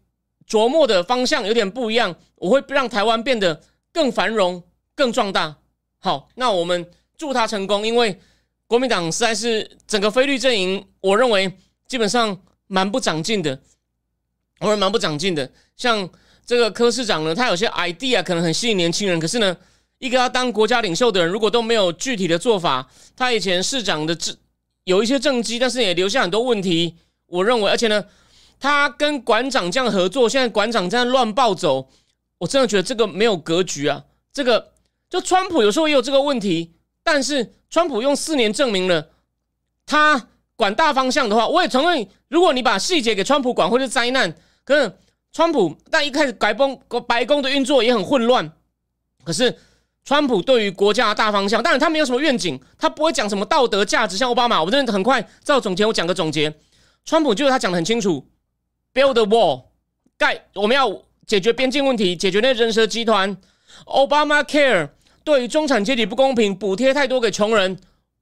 [0.48, 2.15] 琢磨的方向有点不一样。
[2.36, 3.63] 我会让台湾变得
[3.94, 4.62] 更繁荣、
[4.94, 5.56] 更壮大。
[6.00, 8.19] 好，那我们祝他成功，因为
[8.67, 13.60] 国民党实在是整个非绿阵营，我认为基本上蛮不长进的，
[14.60, 15.49] 我认为蛮不长进的。
[15.78, 16.10] 像
[16.45, 19.56] 这个柯市长呢，他有些 idea 可能很吸引年轻人，可是呢，
[19.99, 24.36] 一个要当国家领袖的人，如果都没有具体的做法，他以前市长的政
[24.84, 26.95] 有一些政绩，但是也留下很多问题。
[27.28, 28.06] 我认为，而且呢，
[28.60, 31.89] 他跟馆长这样合作，现在馆长这样乱暴走，
[32.39, 34.73] 我真的觉得这个没有格局啊，这个。
[35.08, 36.73] 就川普有时候也有这个问题，
[37.06, 39.10] 但是川普用四年证明了
[39.86, 44.36] 他管大方向的话，我也承认，如果你把细节给川普管，会是灾难。
[44.63, 44.91] 可是
[45.32, 48.52] 川普但一开始白宫白宫的运作也很混乱。
[49.24, 49.56] 可是
[50.04, 54.63] 川普对于国家的大方向，当然他没有什么愿景，他不会讲什么道德价值，像奥巴马。
[54.63, 56.52] 我真的很快照总结，我讲个总结。
[57.04, 58.28] 川普就是他讲的很清楚
[58.91, 59.65] ，build a wall，
[60.18, 60.91] 盖我们要
[61.28, 63.38] 解决边境问题，解决那人蛇集团。
[63.86, 64.89] ，Obama care
[65.25, 67.77] 对于中产阶级不公平，补贴太多给穷人，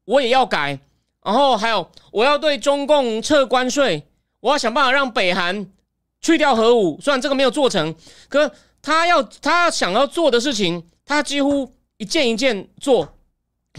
[0.06, 0.80] 我也要改。
[1.24, 4.08] 然后还有，我要对中共撤关税，
[4.40, 5.68] 我要想办法让北韩
[6.20, 7.00] 去掉核武。
[7.02, 7.94] 虽然这个没有做成，
[8.28, 10.90] 可他要他想要做的事情。
[11.06, 13.14] 他几乎一件一件做。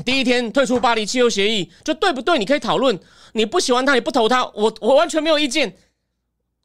[0.04, 2.38] 第一天退出巴黎气候协议，就对不对？
[2.38, 3.00] 你可以讨论。
[3.32, 5.76] 你不喜欢他，你不投他，我我完全没有意见。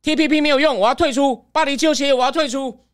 [0.01, 2.85] T P P 没有用，我要退出巴黎气候协议，我要退出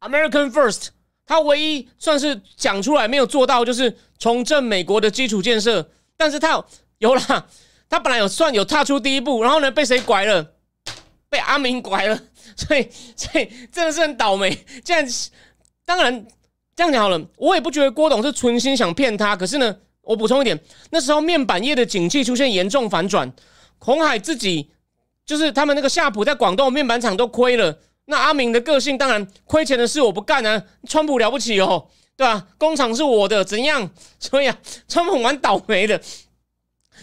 [0.00, 0.88] American First。
[1.30, 5.88] 他唯一算是讲出来没有做到，就是重振美国的基础建设。
[6.16, 6.64] 但是他有
[6.98, 7.46] 有了，
[7.88, 10.44] 他本来有算有踏出第一步，然后呢被谁拐了？
[11.30, 12.20] 被阿明拐了。
[12.58, 14.66] 所以所以真的是很倒霉。
[14.84, 15.06] 这样
[15.84, 16.26] 当然。
[16.76, 19.36] 这样讲好了，我也不觉得郭董是存心想骗他。
[19.36, 23.30] 可是呢，我补充一点，那时候面板业的景气出现严重反转，
[23.76, 24.70] 红海自己
[25.26, 27.78] 就是他们那个夏普在广东面板厂都亏了。
[28.10, 32.48] 那阿明的个性当然亏钱的事我不干啊，川普了不起哦，对吧？
[32.58, 33.88] 工厂是我的，怎样？
[34.18, 35.98] 所以啊，川普蛮倒霉的，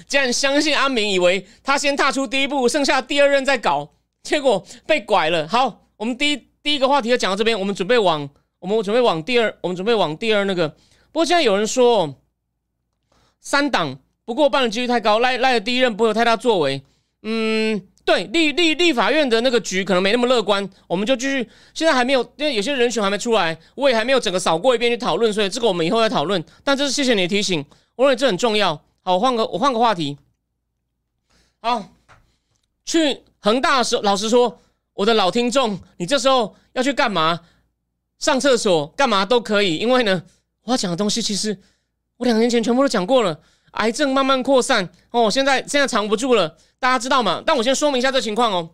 [0.07, 3.89] 竟然相信阿明，以为他先踏出第一步，剩下第二任再搞，
[4.21, 5.47] 结果被拐了。
[5.47, 8.29] 好，我们第一第一个话题就讲到这边，我们准备往。
[8.59, 10.67] 我们准备往第二，我们准备往第二那个。
[11.11, 12.15] 不过现在有人说，
[13.39, 16.81] 三党不过半的几率太高，赖赖的第一任不会有太大作为。
[17.21, 20.67] 嗯，对，立立立法院的那个局可能没那么乐观。
[20.87, 26.41] 我们就继续，现在还没有，因为有些人选还没出来，我也还没有整个扫过一遍去讨论，所以这个我们以后再讨论。
[26.63, 27.65] 但这是谢谢你的提醒，
[27.97, 28.81] 我认为这很重要。
[29.01, 30.17] 好，我换个我换个话题。
[31.59, 31.91] 好，
[32.85, 34.57] 去恒大的时候，老实说，
[34.93, 37.41] 我的老听众，你这时候要去干嘛？
[38.19, 40.23] 上厕所干嘛都可以，因为呢，
[40.63, 41.59] 我要讲的东西其实
[42.15, 43.37] 我两年前全部都讲过了。
[43.71, 47.41] 癌症慢慢扩散哦，现在现在藏不住了，大家知道吗？
[47.45, 48.69] 但我先说明一下这情况哦。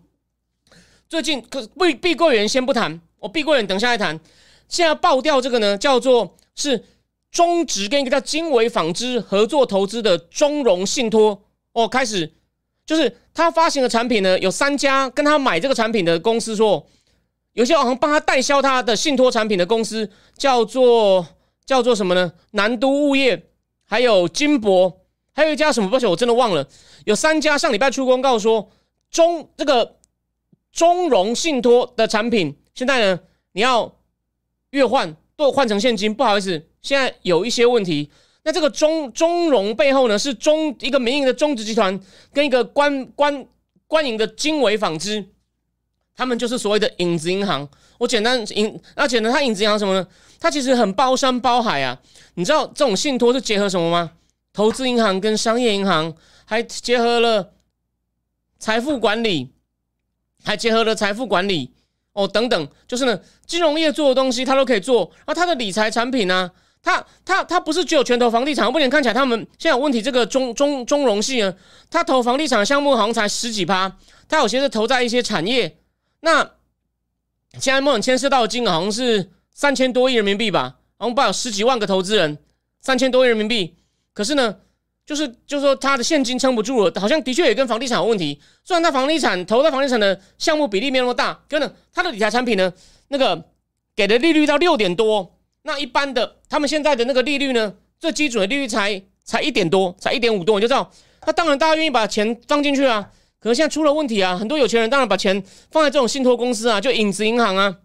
[1.09, 4.19] 最近可碧碧桂园先不谈，我碧桂园等下来谈。
[4.67, 6.83] 现在爆掉这个呢，叫做是
[7.31, 12.33] 中植跟一个叫经纬纺织合作投资的中融信托哦，开始
[12.85, 16.87] 就是他发行的产品呢，有三家跟他买这个产品的公司说。
[17.53, 21.23] 有些好像帮他代销他的信托产品的公司叫做
[21.67, 22.33] 叫做什么呢？
[22.53, 23.45] 南都物业，
[23.85, 25.01] 还有金博，
[25.33, 25.87] 还有一家什么？
[25.87, 26.67] 抱歉，我真的忘了。
[27.05, 28.69] 有三家上礼拜出公告说
[29.09, 29.97] 中这个
[30.71, 33.19] 中融信托的产品，现在呢
[33.51, 33.93] 你要
[34.71, 38.09] 月换都换成现金，不好意思，现在有一些问题。
[38.43, 41.97] 那这个中中融背后呢是中一个民营的中植集团
[42.33, 43.45] 跟一个官官
[43.87, 45.25] 官营的经纬纺织。
[46.15, 47.67] 他们就是所谓的影子银行。
[47.97, 50.07] 我简单影，而且呢，它影子银行什么呢？
[50.39, 51.99] 它其实很包山包海啊。
[52.35, 54.11] 你知道这种信托是结合什么吗？
[54.51, 56.13] 投资银行跟商业银行，
[56.53, 57.53] 还结合了
[58.59, 59.55] 财富管理，
[60.43, 61.73] 还结合了财富管理
[62.11, 62.67] 哦等等。
[62.87, 65.11] 就是呢，金融业做的东西，他都可以做。
[65.25, 66.51] 而他的理财产品呢，
[66.83, 68.71] 他他他不是只有全投房地产。
[68.71, 69.99] 目前看起来，他们现在有问题。
[69.99, 71.55] 这个中中中融系呢，
[71.89, 73.97] 他投房地产项目好像才十几趴，
[74.29, 75.79] 他有些是投在一些产业。
[76.19, 76.51] 那
[77.59, 82.37] 现在目前牵涉到金额好像是三千多亿人民币吧，好像不有十几万个投资人，
[82.79, 83.75] 三千多亿人民币。
[84.13, 84.57] 可是呢，
[85.05, 88.39] 就是就是说他的现金撑不住了，好像的确也跟房地产有问题。
[88.63, 92.71] 虽然他房地产投在房地产的项目比例没那么大，可能他的理财产品呢，
[93.09, 93.49] 那个
[93.95, 100.91] 给的利率到六点多，那一般的他们现在的那个利率呢，最基准的利率才才一点多，才一点五多，你就知道，
[101.25, 103.09] 那当然大家愿意把钱放进去啊。
[103.39, 104.37] 可是现在出了问题啊！
[104.37, 107.75] 很多有钱人当然把钱放在这种信托公司啊，就影子银行啊。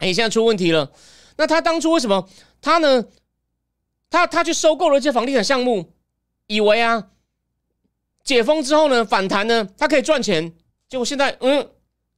[0.00, 0.92] 哎，现在出问题了。
[1.38, 2.28] 那他当初为什么
[2.60, 3.02] 他呢？
[4.10, 5.94] 他他去收购了一些房地产项目，
[6.52, 7.08] 以为啊
[8.22, 10.52] 解封之后呢反弹呢，它可以赚钱。
[10.88, 11.66] 结果现在嗯，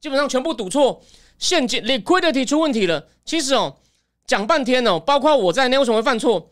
[0.01, 1.01] 基本上全部赌错，
[1.39, 3.07] 现金 liquidity 出问题了。
[3.23, 3.77] 其实哦，
[4.27, 6.49] 讲半天哦，包括我在内，为什么会犯错？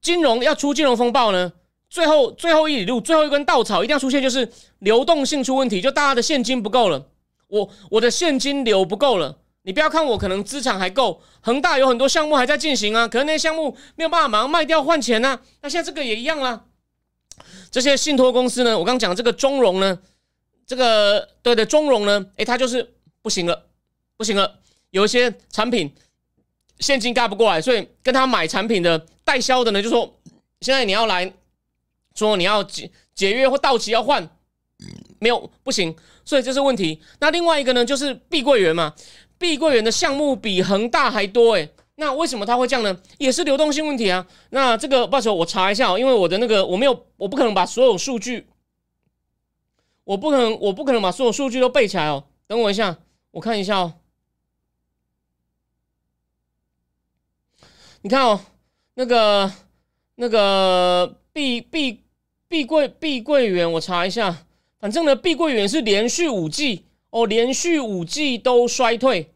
[0.00, 1.52] 金融要出金融风暴呢？
[1.88, 7.08] 最后最后一里路，最后一根稻草一定要出现，就是流动性出问题，就大家的现金不够了。
[7.48, 9.38] 我我的现金流不够了。
[9.62, 15.40] 你不要看我可能资产还够，恒大有很多项目还在进行啊，可能那些项目没有办法马上卖掉换钱呢。
[15.62, 16.64] 那现在这个也一样啦。
[17.70, 19.98] 这些信托公司呢，我刚讲这个中融呢，
[20.66, 23.66] 这个对的中融呢，诶，它就是不行了，
[24.16, 24.60] 不行了。
[24.90, 25.94] 有一些产品
[26.78, 30.18] 现金盖不过来，所以跟他买产品的代销的呢，就说
[30.60, 31.32] 现在你要来。
[32.12, 34.28] 说你要解解约或到期要换，
[35.20, 35.94] 没有不行，
[36.24, 37.00] 所以这是问题。
[37.20, 38.92] 那另外一个呢，就是碧桂园嘛，
[39.40, 41.72] 碧桂园的项目比恒大还多诶。
[41.94, 43.00] 那为什么它会这样呢？
[43.16, 44.26] 也是流动性问题啊。
[44.50, 48.46] 那这个不好意我查一下哦，因为我的那个我没有，我不可能把所有数据，
[50.04, 52.24] 我不可能，我不可能把所有数据都背起来哦。
[52.46, 52.98] 等我一下，
[53.30, 53.94] 我看一下哦。
[58.02, 58.40] 你看哦，
[58.94, 59.50] 那个
[60.16, 62.02] 那个碧碧
[62.46, 64.44] 碧桂碧桂园，我查一下，
[64.78, 69.34] 反正呢，碧桂园是连续五季哦，连续五季都衰退，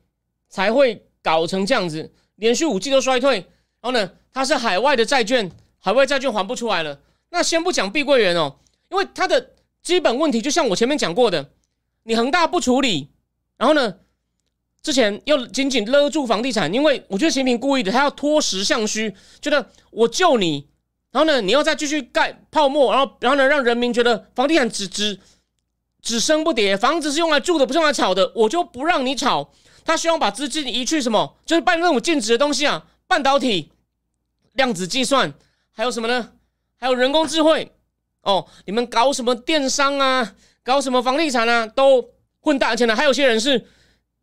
[0.49, 2.13] 才会搞成这样子。
[2.37, 3.37] 连续五季都衰退，
[3.81, 7.01] 然后呢，它是海外的债券，海外债券还不出来了。
[7.31, 8.57] 那先不讲碧桂园哦，
[8.91, 9.51] 因为它的
[9.83, 11.51] 基本问题就像我前面讲过的，
[12.05, 13.09] 你恒大不处理，
[13.57, 13.97] 然后呢，
[14.83, 20.69] 之前又紧紧勒住房地产，因为我觉得习近平故意的，他要脱实向虚，觉得我救你，
[21.11, 25.19] 然后呢，你要再继续盖泡沫，然后然后呢，让人民觉得房地产只只
[26.05, 29.51] 只升不跌，房子是用来住的，不是用来炒的，我就不让你炒。
[29.85, 31.37] 他希望把资金移去什么？
[31.47, 33.73] 就是办那种禁止的东西啊，半导体、
[34.53, 35.33] 量子计算，
[35.73, 36.33] 还有什么呢？
[36.79, 37.73] 还有人工智慧
[38.21, 38.47] 哦。
[38.67, 40.35] 你们搞什么电商啊？
[40.63, 41.67] 搞什么房地产啊？
[41.67, 42.95] 都混大钱的。
[42.95, 43.67] 还有些人是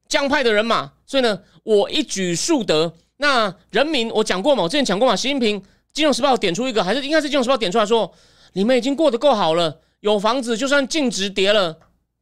[0.07, 2.93] 江派的人马，所以呢，我一举数得。
[3.17, 4.63] 那人民，我讲过嘛？
[4.63, 5.15] 我之前讲过嘛？
[5.15, 5.59] 习近平
[5.93, 8.11] 《金融时报》点出一个，还是应该是《金融时报》点出来说，
[8.53, 11.79] 你们已经过得够好了，有房子，就算净值跌了。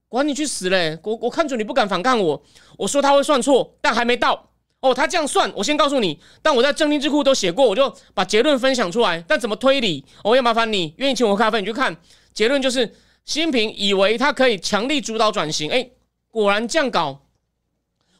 [0.07, 0.97] 管你去死嘞！
[1.03, 2.43] 我我看准你不敢反抗我，
[2.79, 4.91] 我说他会算错，但还没到哦。
[4.91, 6.19] 他这样算，我先告诉你。
[6.41, 9.23] 但我在正定智库都写过，我就把结论分享出来。
[9.27, 10.03] 但怎么推理？
[10.23, 11.95] 我要麻烦你，愿意请我喝咖啡，你去看
[12.33, 12.59] 结论。
[12.59, 12.87] 就是
[13.23, 15.87] 习近平以为他可以强力主导转型，哎，
[16.31, 17.27] 果然这样搞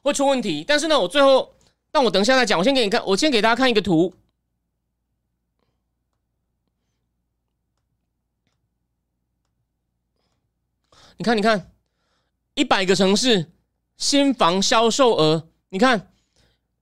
[0.04, 0.64] 会出问题。
[0.68, 1.56] 但是呢，我最后，
[1.92, 2.60] 但我等一下再讲。
[2.60, 4.14] 我先给你看，我先给大家看一个图。
[11.20, 11.72] 你看，你看。
[12.56, 13.54] 一百个城市
[13.96, 16.12] 新房销售额，你看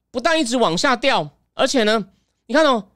[0.10, 2.08] 不但一直往下掉，而且呢，
[2.48, 2.88] 你看哦，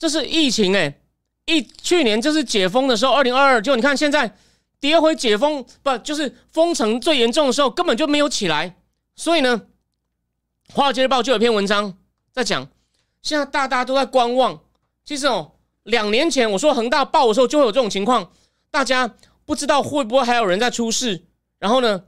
[0.00, 0.98] 这是疫情哎，
[1.44, 4.36] 一去年就是解封的时候，二零二二就你看现在
[4.80, 8.74] 跌回解封不就是封城最严重的时候，根本就没有起来。
[9.14, 9.62] 所以呢，
[10.74, 11.96] 《华尔街日报》就有篇文章
[12.32, 12.66] 在讲，
[13.22, 14.58] 现在大家都在观望。
[15.04, 15.52] 其实哦，
[15.84, 18.32] 两年前我说恒大爆的时候就会有这种情况，
[18.72, 21.24] 大家不知道会不会还有人在出事，
[21.58, 22.04] 然后呢？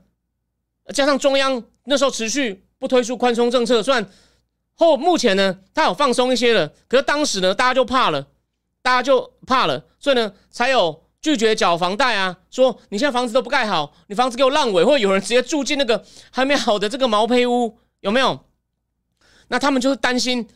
[0.93, 4.09] 加上中央那时候持续不推出宽松政策，虽然
[4.73, 8.27] 后目前呢，它有放松一些了，可是当时呢，大家就怕了，
[8.81, 18.45] 大家就怕了，所以呢，才有拒绝缴房贷啊，说你现在房子都不盖好，你房子给我烂尾，或者有人直接住进那个 还没好的这个毛坯屋，有没有？
[19.49, 20.47] 那他们就是担心，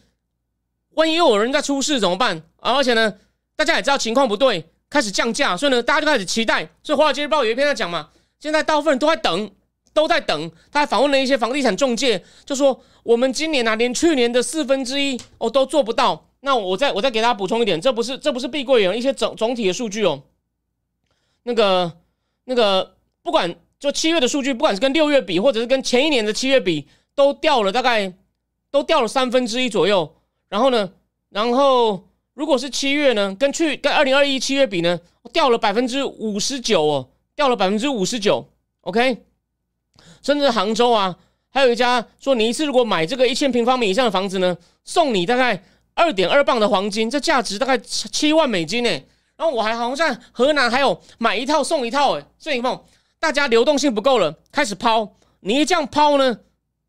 [0.91, 2.41] 万一又有人在出事怎么办？
[2.55, 3.17] 而且呢，
[3.57, 6.69] 大家也知道情况不对，开始降价，所以呢，大家就开始期待。
[6.83, 9.51] 所以《华尔街日报》有一篇在讲嘛，现在大部分人都在等。
[9.93, 16.29] 都在等，他还访问了一些房地产中介，就说我们今年啊，连去年的四分之一哦都做不到。
[16.39, 20.23] 那我再我再给大家补充一点，这不是这不是碧桂园一些总总体的数据哦。
[21.43, 21.91] 那个
[22.45, 28.13] 那个不管就七月的数据，不管是跟六月比，或者是跟前一年的七月比，都掉了大概
[28.71, 30.15] 都掉了三分之一左右。
[30.47, 30.89] 然后呢，
[31.27, 32.07] 然后
[32.41, 34.99] 如果是七月呢，跟去跟二零二一七月比呢，
[35.31, 38.49] 掉了百分之五十九哦，掉了百分之五十九。
[38.81, 39.23] OK。
[40.23, 41.15] 甚至杭州啊，
[41.51, 48.89] 还有一家说，你一次如果买这个一千平方米以上的房子呢，送你大概二点二磅的黄金，这价值大概七万美金呢。
[49.37, 52.83] 然后我还好像河南还有买一套送一套哎，所以梦
[53.19, 55.07] 大家流动性不够了，开始抛。
[55.41, 56.39] 你一这样抛呢，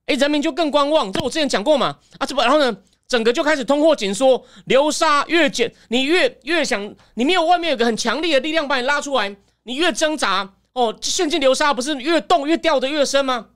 [0.07, 1.13] 哎，人民就更观望。
[1.13, 2.75] 这我之前讲过嘛，啊，这不然后呢，
[3.09, 10.55] 整个就开始通货紧缩，流沙越减，你越越想，你没有外面有个很强力的力量把你拉出来，你越挣扎。
[10.73, 13.49] 哦，现金流沙不是越动越掉的越深吗？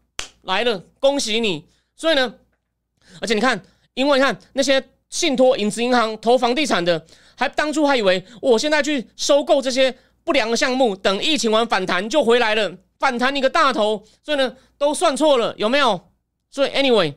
[0.42, 1.64] 来了，恭喜你！
[1.96, 2.34] 所以呢，
[3.22, 3.62] 而且你看，
[3.94, 14.04] 因为你看那些信托、影子银行投房地产的，还当初还以为我现在去收购这些不良的项目，等疫情完反弹就回来了，反弹你个大头！
[14.22, 15.98] 所以呢，都算错了，有没有？
[16.50, 17.14] 所以，anyway，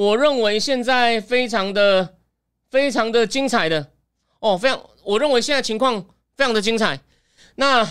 [0.00, 2.16] 我认为现在非常的、
[2.70, 3.90] 非常的精彩的
[4.38, 6.02] 哦，非常，我认为现在情况
[6.34, 6.98] 非常的精彩。
[7.56, 7.86] 那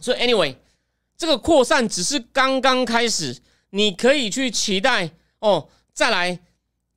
[0.00, 0.56] 所以，anyway，
[1.16, 3.40] 这个扩散只是刚刚开始，
[3.70, 5.08] 你可以去期待
[5.38, 5.68] 哦。
[5.92, 6.36] 再来，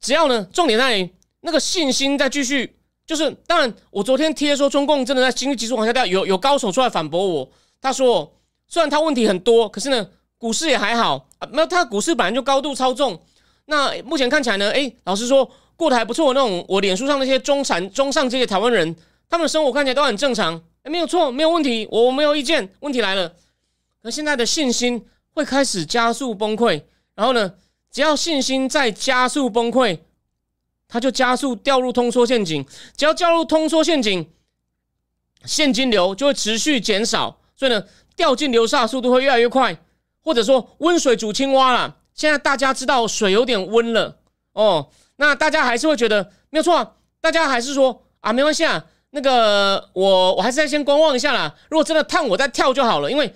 [0.01, 1.07] 只要呢，重点在
[1.41, 2.75] 那个信心再继续。
[3.05, 7.51] 就是当然，我昨天贴说中共真的在经济急速往下掉，有有高手出来反驳我。
[7.79, 8.35] 他说，
[8.67, 10.09] 虽然他问题很多，可是呢，
[10.39, 11.47] 股市也还好啊。
[11.51, 13.21] 那他股市本来就高度操纵。
[13.69, 16.33] 那目前看起来呢，哎，老实说，过得还不错。
[16.33, 18.95] 那种我脸书上那些中产、中上这些台湾人，
[19.29, 20.61] 他们的生活看起来都很正常。
[20.83, 22.69] 诶，没有错，没有问题，我没有意见。
[22.79, 23.33] 问题来了，
[24.01, 26.81] 可现在的信心会开始加速崩溃，
[27.13, 27.55] 然后呢，
[27.91, 29.99] 只要信心在加速崩溃，
[30.87, 32.65] 它就加速掉入通缩陷阱。
[32.95, 34.31] 只要掉入通缩陷阱，
[35.43, 37.83] 现金流就会持续减少，所以呢，
[38.15, 39.77] 掉进流沙速度会越来越快，
[40.23, 41.97] 或者说温水煮青蛙了。
[42.17, 44.17] 现在大家知道水有点温了
[44.51, 48.83] 哦，那大家还是会觉得没有错，大家还是说啊，没关系啊。
[49.11, 51.55] 那个，我我还是先观望一下啦。
[51.69, 53.09] 如果真的烫，我再跳就好了。
[53.09, 53.33] 因为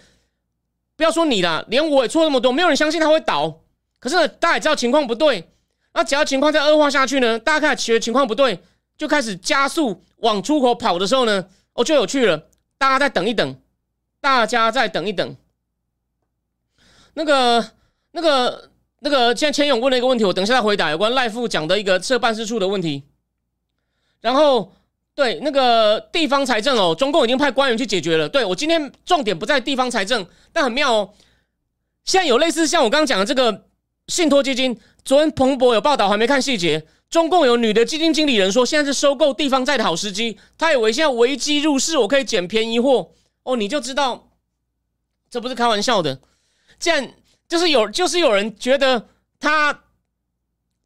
[0.97, 3.61] 不要说你啦，连我也错那么多，没有人相信它会倒。
[3.99, 5.49] 可是大家也知道情况不对，
[5.93, 8.61] 那只要情况再恶化下去呢，大家开始觉得情况不对，
[8.97, 12.47] 就开始加速往出口跑的时候呢，哦，就有趣了。
[12.77, 13.55] 大家再等一等，
[14.19, 15.35] 大家再等一等。
[17.13, 17.71] 那个、
[18.11, 18.70] 那个、
[19.01, 23.03] 那个，现在千勇问了一个问题，我等一下再回答有关赖富讲的一个设办事处的问题，
[24.21, 24.71] 然后。
[25.13, 28.29] 对那个地方财政哦，中共已经派官员去解决了。
[28.29, 31.09] 对我今天重点不在地方财政，但很妙哦。
[32.05, 33.65] 现在有类似像我刚刚讲的这个
[34.07, 36.87] 信托基金，昨天彭博有报道，还没看细节。
[37.09, 40.39] 中共有女的基金经理人说，现在是收购地方债的好时机。
[40.57, 43.11] 他以为现在危机入市，我可以捡便宜货
[43.43, 43.57] 哦。
[43.57, 44.29] 你就知道
[45.29, 46.21] 这不是开玩笑的。
[46.79, 47.05] 这样
[47.51, 49.77] 就是有，就是有人觉得他。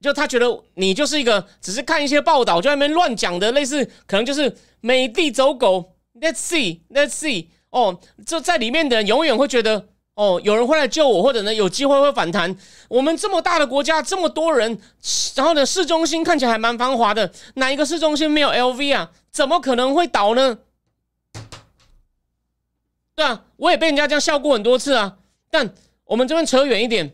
[0.01, 0.45] 就他觉得
[0.75, 5.95] 你就是一个只是看一些报道就在那边乱讲的，类似可能就是美帝走狗。
[6.19, 7.47] Let's see, let's see。
[7.71, 12.55] 哦，就在里面的人永远会觉得哦，有人会来救我，或者呢有机会会反弹。
[12.87, 14.79] 我们这么大的国家，这么多人，
[15.35, 19.11] 然后呢市中心看起来还蛮繁华的，哪一个市中心没有 LV 啊？
[19.31, 20.59] 怎么可能会倒呢？
[23.15, 25.17] 对啊，我也被人家这样笑过很多次啊。
[25.49, 25.73] 但
[26.05, 27.11] 我们这边扯远一点。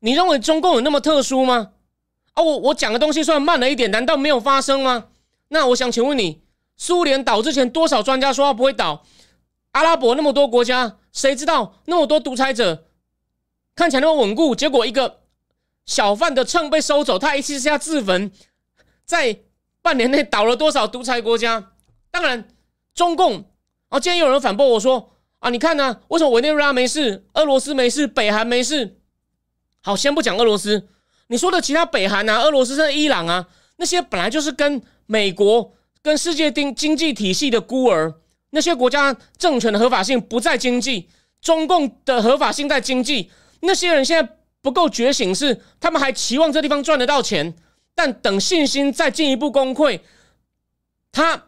[0.00, 1.72] 你认为中共有那么特殊吗？
[2.34, 5.08] 啊，我我讲的东西虽然慢了一点，难道没有发生吗？
[5.48, 6.42] 那我想请问你，
[6.76, 9.04] 苏联倒之前多少专家说它不会倒？
[9.72, 12.86] 阿拉伯那么多国家，谁知道那么多独裁者
[13.74, 15.20] 看起来那么稳固，结果一个
[15.84, 18.30] 小贩的秤被收走，他一气之下自焚，
[19.04, 19.40] 在
[19.82, 21.72] 半年内倒了多少独裁国家？
[22.10, 22.48] 当然，
[22.94, 23.44] 中共
[23.88, 25.15] 啊，今天有人反驳我说
[25.46, 28.96] 啊，你看呢，为什么委内瑞拉没事，俄罗斯没事，北韩没事？
[29.80, 30.88] 好，先不讲俄罗斯，
[31.28, 35.72] 你说的其他北韩啊、俄罗斯、甚至伊朗啊，那些本来就是跟美国、
[36.02, 38.12] 跟世界经经济体系的孤儿，
[38.50, 41.08] 那些国家政权的合法性不在经济，
[41.40, 43.30] 中共的合法性在经济。
[43.60, 47.54] 那些人现在不够觉醒，是他们还期望这地方赚得到钱，
[47.94, 50.00] 但等信心再进一步崩溃，
[51.12, 51.44] 他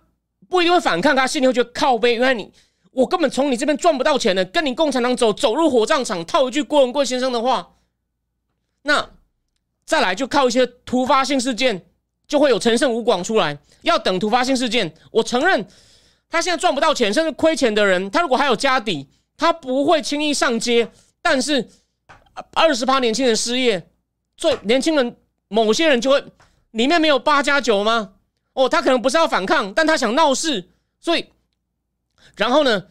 [0.48, 2.52] 不一定会反抗，他心里会觉得靠背，因为你
[2.98, 6.24] 我根本从你这边赚不到钱的，跟你共产党走，走入火葬场。
[6.26, 7.76] 套一句郭文贵先生的话。
[8.82, 9.10] 那
[9.84, 11.86] 再来就靠一些突发性事件，
[12.26, 13.56] 就会有陈胜吴广出来。
[13.82, 15.64] 要等突发性事件，我承认
[16.28, 20.90] 他现在赚不到钱，甚至亏钱的人，他如果还有家底，他不会轻易上街。
[21.22, 21.68] 但是
[22.54, 23.88] 二十八年轻人失业，
[24.36, 26.24] 最年轻人某些人就会
[26.72, 28.14] 里面没有八加九吗？
[28.54, 30.68] 哦，他可能不是要反抗，但他想闹事，
[30.98, 31.26] 所以
[32.38, 32.84] 然后呢，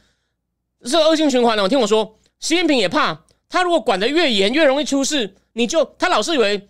[0.83, 1.63] 是恶性循环呢。
[1.63, 5.35] 我听我说，习近平也怕，他如果管得越严，越容易出事。
[5.53, 6.69] 你就他老是以为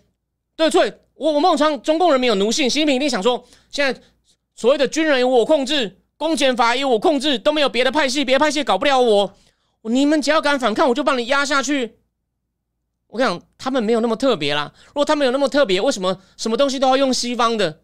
[0.56, 0.82] 对错，
[1.14, 4.00] 我我孟昌中共人民有奴性，习近平一定想说，现在
[4.54, 9.34] 所谓的军人由我控制，公检法由我控制，都没有别的派系，别的派系搞不了我。
[9.82, 11.98] 你们只要敢反抗，我就把你压下去。
[13.08, 14.72] 我讲他们没有那么特别啦。
[14.88, 17.80] 如果他们有那么特别，为什么什么东西都要用西方的？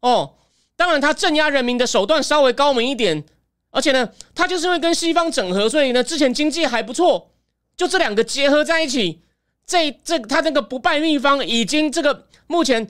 [0.00, 0.34] 哦，
[0.76, 3.24] 当然他镇压人民的手段稍微高明一点，
[3.72, 7.32] 而且呢，他就是因为跟西方整合，所以呢，之前经济还不错，
[7.76, 9.20] 就这两个结合在一起。
[9.64, 12.86] 这这他这个不败秘方已经这个目前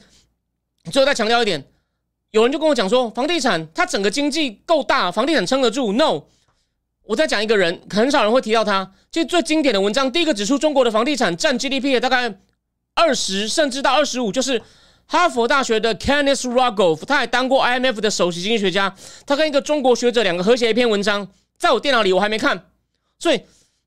[0.91, 1.65] 最后再强调一点，
[2.31, 5.93] 有人就跟我讲说，房地产它整个经济够大，房地产撑得住。
[5.93, 6.23] No，
[7.05, 8.91] 我再讲一个人，很少人会提到他。
[9.13, 12.41] 其实最经典的文章，第一个指出中国的房地产占 GDP 的大概
[12.95, 14.61] 二十甚至到二十五，就是
[15.13, 18.97] 哈佛大学的 Kenneth Rogoff，他还当过 IMF 的首席经济学家。
[19.27, 22.71] 他跟一个中国学者两个合写一篇文章，在我电脑里我还没看，
[23.19, 23.43] 所以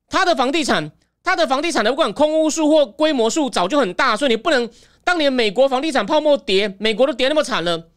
[0.08, 0.92] 他的房地产。
[1.24, 4.70] 他的房地产的不管空屋数或规模数早就很大，所以你不能
[5.02, 7.88] 当年美国房地产泡沫跌，美国都跌那么惨了。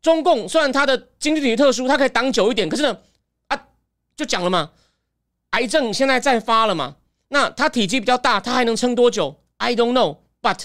[0.00, 2.96] 中共虽然它的经济体特殊，它可以挡久一点，可是呢，
[3.48, 3.66] 啊，
[4.16, 4.70] 就讲了嘛，
[5.50, 6.96] 癌症现在再发了嘛，
[7.28, 10.64] 那它体积比较大，它还能撑多久？I don't know，but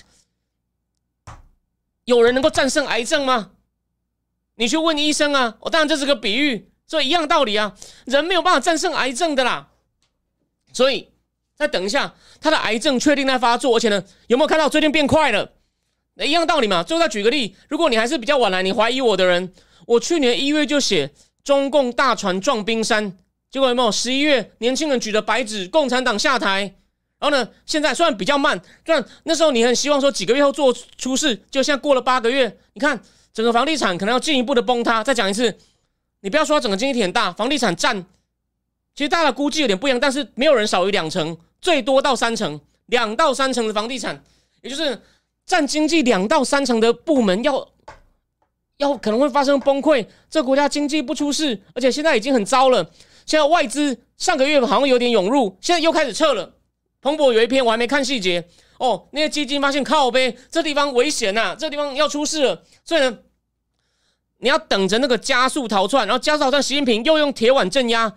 [2.06, 3.52] 有人能够战胜癌症吗？
[4.56, 5.58] 你去问医生啊！
[5.62, 7.76] 我当然这是个比喻，所以一样道理啊，
[8.06, 9.70] 人没有办法战胜癌症的啦，
[10.72, 11.10] 所以。
[11.56, 15.54] 再等一下，他的癌症确定在发作，而且呢，有没有看到最近变快了？
[16.16, 16.84] 那一样道理嘛。
[16.84, 19.54] 最后再举个例，如果你还是比较晚来，你怀疑我的人，
[19.86, 23.18] 我去年一月就写中共大船撞冰山，
[23.52, 23.92] 结果有没有？
[23.92, 26.76] 十一月年轻人举着白纸，共产党下台。
[27.24, 33.02] 然后呢，现在虽然比较慢，但那时候你很希望说几个月后做出事，就现在过了八个月，你看
[33.34, 35.02] 整个房地产可能要进一步的崩塌。
[35.02, 35.58] 再讲一次，
[36.20, 38.06] 你不要说整个经济体很大，房地产占
[38.94, 44.22] 其实大家的估计有点不一样，但是没有人少于两成，最多到三成，两到三成的房地产，
[44.62, 45.02] 也就是
[45.46, 47.66] 占经济两到三成的部门要。
[48.78, 52.84] 要可能会发生崩溃，这国家经济不出事，而且现在已经很糟了。
[53.26, 56.56] 现在外资上个月好像有点涌入，现在又开始撤了。
[57.04, 58.44] 彭博有一篇我还没看细节
[58.80, 62.64] 哦，那些基金发现靠呗，这地方危险呐，这地方要出事了。
[62.84, 63.20] 所以呢，
[64.40, 68.12] 你要等着那个加速逃窜，然后加速逃窜，习近平又用铁腕镇压。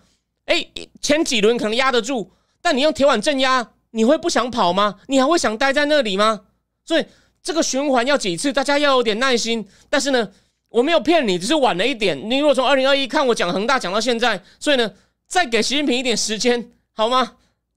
[0.46, 0.66] 哎，
[1.02, 2.32] 前几轮可能压得住，
[2.62, 5.00] 但你用铁腕镇压，你会不想跑吗？
[5.08, 6.42] 你还会想待在那里吗？
[6.84, 7.04] 所以
[7.42, 9.68] 这个循环要几次，大家要有点耐心。
[9.90, 10.32] 但是呢。
[10.68, 12.28] 我没有骗你，只是晚了一点。
[12.28, 14.92] 你如果从二零二一看我讲恒大讲到现在，所以呢，
[15.26, 17.36] 再给习近平一点时间，好吗？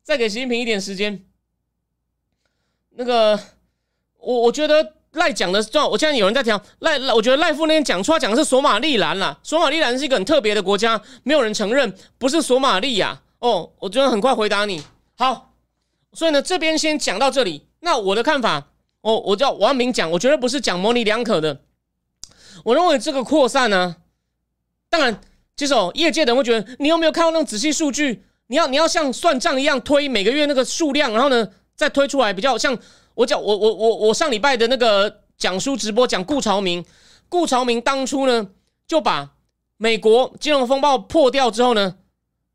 [0.09, 1.23] 再给习近平一点时间。
[2.95, 3.39] 那个，
[4.17, 13.21] 我我觉得赖讲的，我现在有人在讲赖，我觉得赖夫那天讲出来讲的是索马利兰啦，索马利兰是一个很特别的国家，没有人承认，不是索马利亚。
[13.37, 14.81] 哦，我觉得很快回答你。
[15.15, 15.53] 好，
[16.13, 17.67] 所以呢，这边先讲到这里。
[17.81, 21.61] 那我的看法，哦，我叫王明讲，我觉得不是讲模棱两可的。
[22.65, 23.97] 我认为这个扩散呢，
[24.89, 25.21] 当然，
[25.55, 28.23] 其实哦，业界的人会觉得，你有没有看到那种仔细数据？
[28.49, 32.77] 你要你要像算账一样推每个月那个数量，然后呢再推出来，比较像
[33.13, 36.83] 我讲我我我我上礼拜的那个讲书直播讲顾朝明，
[37.29, 38.49] 顾朝明当初呢
[38.87, 39.29] 就把
[39.77, 41.95] 美国金融风暴破掉之后呢，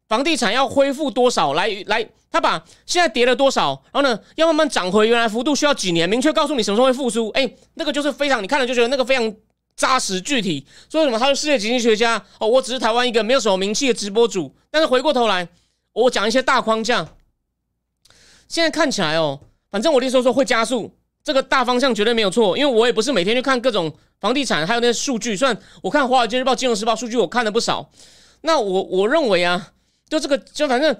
[0.08, 7.28] 房地产要恢复多少来来，他把现在跌了多少，然后呢要慢慢涨回原来幅度需要几年，明确告诉你什么时候会复苏。
[7.30, 9.34] 哎，那个就是非常你看了就觉得那个非常。
[9.76, 11.18] 扎实具体，说什么？
[11.18, 12.46] 他是世界经济学家哦。
[12.46, 15.48] 我只是台湾一个没有什么名气的直播主，但是回过头来，
[15.94, 17.08] 我讲一些大框架。
[18.46, 19.40] 现在看起来哦，
[19.70, 22.56] 反正我那时候说会加速，这个大方向绝对没有错。
[22.58, 25.34] 因为我也不是每天去看各种房地产，还有那些数据。
[25.34, 27.90] 虽然我看《华尔街日报》《金融时报》数据，我看了不少。
[28.42, 29.72] 那我我认为啊，
[30.08, 30.94] 就这个，就反正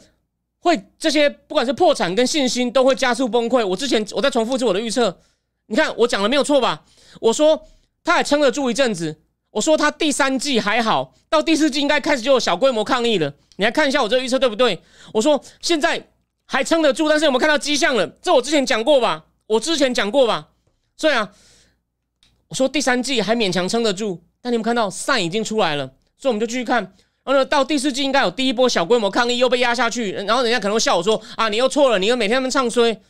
[0.60, 3.64] 会这些，不管是破产跟信心，都会加速崩溃。
[3.66, 5.18] 我之前我在重复一次我的预测，
[5.66, 6.84] 你看我讲的没有错吧？
[7.20, 7.66] 我说。
[8.06, 9.22] 他还撑得住一阵子。
[9.52, 13.32] 我说他第三季还好，到第四季应该开始就有小规模抗议了。
[13.56, 14.80] 你来看一下我这个预测对不对？
[15.12, 16.08] 我说现在
[16.46, 18.06] 还撑得住，但是有没有看到迹象了？
[18.20, 19.24] 这我之前讲过吧？
[19.46, 20.48] 我之前讲过吧？
[20.96, 21.30] 所以啊，
[22.48, 25.86] 我说第三季还勉强撑得住，但你们看到散已经出来了，
[26.18, 26.82] 所以我们就继续看。
[27.24, 33.00] 然后呢，到第四季应该有第一波小规模抗议又被压下去，然后人家可能会笑我说啊，你又错了，你又每天他们唱衰。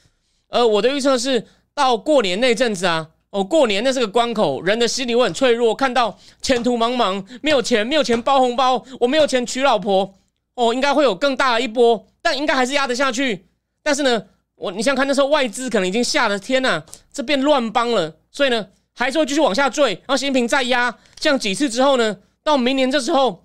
[0.49, 3.09] 呃，我的预测是到过年那阵子啊。
[3.31, 5.75] 哦，过年那是个关口，人的心理会很脆弱。
[5.75, 10.15] 看到前途茫茫，没有钱，没有钱包红包，我没有钱娶老婆。
[10.55, 13.47] 哦，应该会有更大的一波，但应该还是压得下去。
[13.83, 16.83] 但是呢，我你想看那时候外资可能已经吓得天呐，
[17.13, 19.95] 这变乱帮了，所以呢，还是会继续往下坠。
[19.95, 23.45] 然后习近平再压，这样几次之后呢，到明年这时候，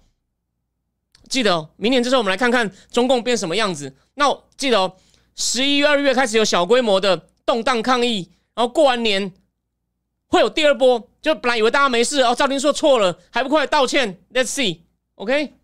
[1.28, 3.96] 记得哦，明年这时候我们来看看中共变什么样子。
[4.16, 4.26] 那
[4.58, 4.96] 记得哦，
[5.36, 9.34] 十一月、二月开始有小规模的动荡抗议，然后过完年。
[10.32, 15.56] 会有第二波，就本来以为大家没事哦，赵天硕错了，还不快道歉？Let's see，OK？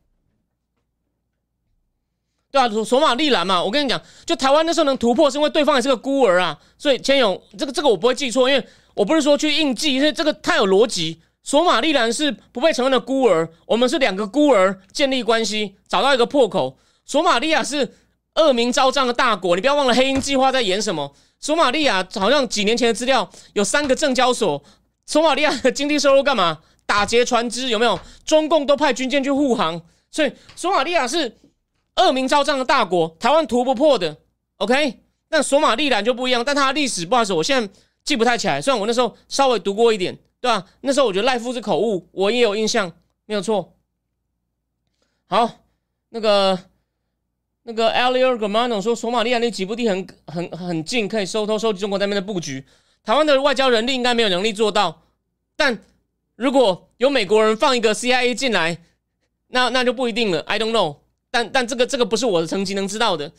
[2.56, 6.58] 对啊，索马利兰嘛，我跟你讲，就台湾那时候能突破，是因为对方也是个孤儿啊。
[6.78, 11.20] 所以千勇，这个这个我不会记错，因为我不是说去硬记，因为这个太有逻辑。
[11.44, 16.78] 索马利兰是不被承认的孤儿，我们是两个孤儿建立关系，找到一个破口。
[17.06, 17.94] 索马利亚是
[18.36, 21.14] 恶名昭彰的大国，你不要忘了黑鹰计划在演什么。
[21.42, 24.64] 索马利亚好像几年前的资料有三个证交所，
[25.06, 26.60] 索马利亚的经济收入干嘛？
[26.86, 28.00] 打劫船只有没有？
[28.26, 29.82] 中共都派军舰去护航，
[30.12, 31.36] 所以索马利亚是
[31.96, 34.18] 恶名昭彰的大国，台湾突不破的。
[34.58, 37.74] OK，那索马利兰就不一样，但它的历史不好意思，我现在
[38.04, 38.62] 记不太起来。
[38.62, 40.66] 虽然我那时候稍微读过一点，对吧？
[40.82, 42.92] 那时候我觉得赖夫是口误，我也有印象，
[43.26, 43.76] 没有错。
[45.28, 45.50] 好，
[46.10, 46.60] 那个。
[47.68, 52.64] 那个 Alior Germano 说，索马利亚那几部地很很很近，可以收偷收集中国那边的布局。
[53.04, 55.02] 台湾的外交人力应该没有能力做到，
[55.56, 55.84] 但
[56.36, 58.78] 如果有美国人放一个 CIA 进来，
[59.48, 60.42] 那那就不一定了。
[60.42, 60.98] I don't know，
[61.36, 63.30] 但但这个这个不是我的层级能知道的。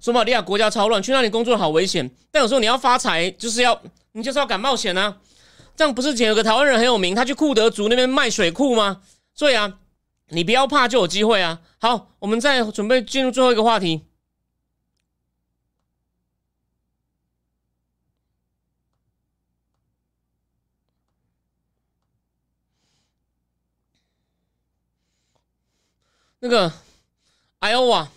[0.00, 2.10] 索马利亚国家超乱，去那里工作好危险。
[2.32, 3.80] 但有时候你要发财，就是要
[4.10, 5.18] 你就是要敢冒险啊。
[5.76, 9.02] 这样不是前有个台湾人很有名，他去库德族那边卖水库吗？
[9.36, 9.78] 所以啊，
[10.30, 11.60] 你不要怕，就有机会啊。
[11.78, 14.04] 好，我们再准备进入最后一个话题。
[26.40, 26.72] 那个
[27.60, 28.08] Iowa，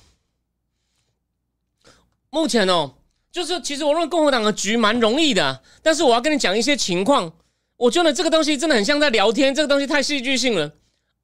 [2.30, 2.94] 目前哦，
[3.32, 7.34] 就是其实我认为共和党的局蛮容易的，但是我要跟你讲一些情况。
[7.76, 10.72] 我觉得这个东西真的很像在聊天，这个东西太戏剧性了。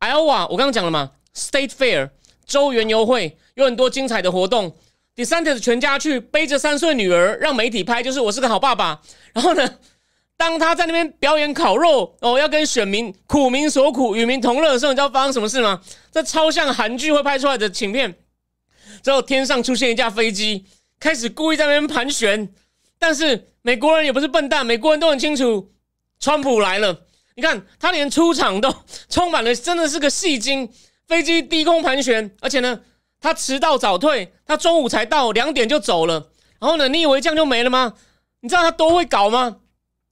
[0.01, 2.09] Iowa，我刚刚讲了嘛，State Fair
[2.45, 4.75] 州园游会有很多精彩的活动。
[5.15, 9.01] DeSantis 全家去背着三岁女儿，让媒体拍，就是我是个好爸爸。
[9.33, 9.79] 然后呢，
[10.39, 15.81] 当他在那边表演烤肉哦，要跟选民苦民所苦，与民同乐的时候，你知道发生什么事吗？
[16.13, 18.15] 这超像韩剧会拍出来的影片。
[19.03, 20.65] 之后天上出现一架飞机，
[20.97, 22.53] 开始故意在那边盘旋。
[22.97, 25.73] 但是美国人也不是笨蛋，美国人都很清楚，
[26.21, 27.01] 川普来了。
[27.35, 28.73] 你看他连出场都
[29.09, 30.71] 充满了，真的是个戏精。
[31.05, 32.79] 飞机低空盘旋，而且呢。
[33.21, 36.29] 他迟到早退，他中午才到，两点就走了。
[36.57, 37.95] 然后呢，你以为这样就没了吗？
[38.39, 39.57] 你知道他多会搞吗？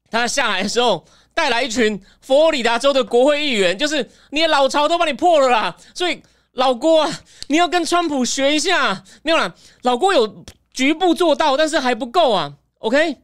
[0.10, 5.78] 他下来的时候带来一群佛罗里达州的国会议员，就是你的老巢都把你破了啦。
[5.94, 6.22] 所以
[6.54, 9.04] 老郭啊，你要跟川普学一下。
[9.24, 9.54] 没有啦，
[9.84, 12.56] 老郭有局部做到，但是还不够啊。
[12.80, 13.18] OK，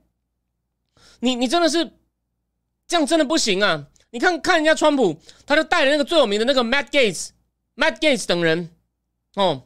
[1.19, 1.93] 你你真的是
[2.87, 3.87] 这样真的不行啊！
[4.11, 7.29] 你看看人家川普，他就带了那个最有名的那个 Matt Gates、
[7.75, 8.69] Matt Gates 等人
[9.35, 9.63] 哦。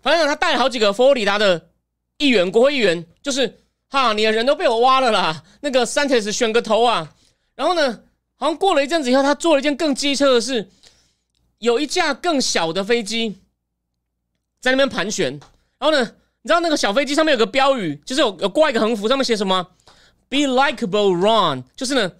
[0.00, 1.70] 反正他带了好几个佛罗里达的
[2.18, 3.63] 议员、国会议员，就是
[3.94, 5.44] 哈，你的人都被我挖了啦。
[5.60, 7.14] 那个 Santos 选个头啊。
[7.54, 8.02] 然后呢，
[8.34, 10.68] 好像过了一阵子以后，他做了一件更机车的事，
[11.58, 13.40] 有一架更小的飞机
[14.60, 15.38] 在那边盘旋。
[15.78, 16.00] 然后呢，
[16.42, 19.64] 你知道那个小飞机上面有个标语，就是有有挂一个横幅，上面写什么
[20.28, 21.62] ？Be likable, run。
[21.76, 22.10] 就是呢，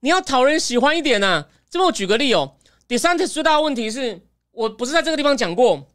[0.00, 1.46] 你要讨人喜欢一点呐。
[1.70, 2.56] 这边我举个例哦
[2.88, 5.86] ，Santos 最大的问题是我不是在这个地方讲过。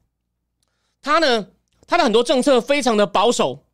[1.02, 1.48] 他呢，
[1.86, 3.66] 他的很多政策非常的保守，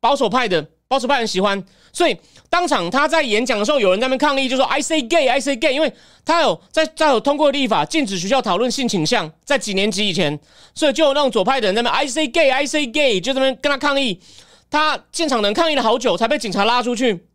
[0.00, 2.16] 保守派的保守派很喜欢，所以
[2.48, 5.92] 当场他在演讲的时候，有人在那边抗议，就说 “I say gay, I say gay”，因为
[6.24, 10.38] 他有在在有通过立法禁止学校讨论性倾向，在几年级以前，
[10.74, 14.20] 所以就有那种左派的人在那边 “I say gay, I say gay”，就在那边跟他抗议。
[14.68, 17.26] 他现场人抗议了好久，才被警察拉出去。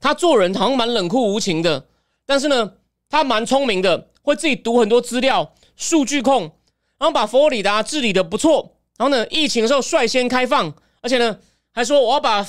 [0.00, 1.86] 他做人好像蛮冷酷无情的，
[2.24, 2.72] 但是呢，
[3.08, 6.52] 他蛮聪明的，会自己读很多资料，数据控。
[6.96, 10.72] 然后把佛罗里达治理的不错，然后呢，疫情的时候率先开放，
[11.04, 11.38] 而且呢，
[11.70, 12.42] 还说我要把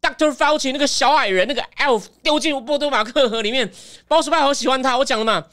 [0.00, 3.70] Doctor Fauci 那个小矮人那个 Elf 丢进波多马克河里面。
[4.08, 5.44] 保守派好喜欢他，我讲了嘛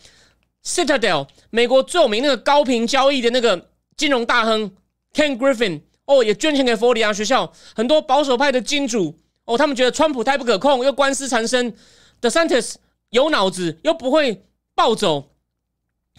[0.63, 3.67] ，Citadel 美国最有名那个高频交易的那个
[3.97, 4.71] 金融大亨
[5.13, 7.51] Ken Griffin 哦，也捐钱给佛罗里达学校。
[7.75, 11.75] 很多保守派的金主哦，他们觉得川普太不可控，又官司缠身
[12.21, 12.75] ，The Santis
[13.09, 15.25] 有脑子又不会暴走。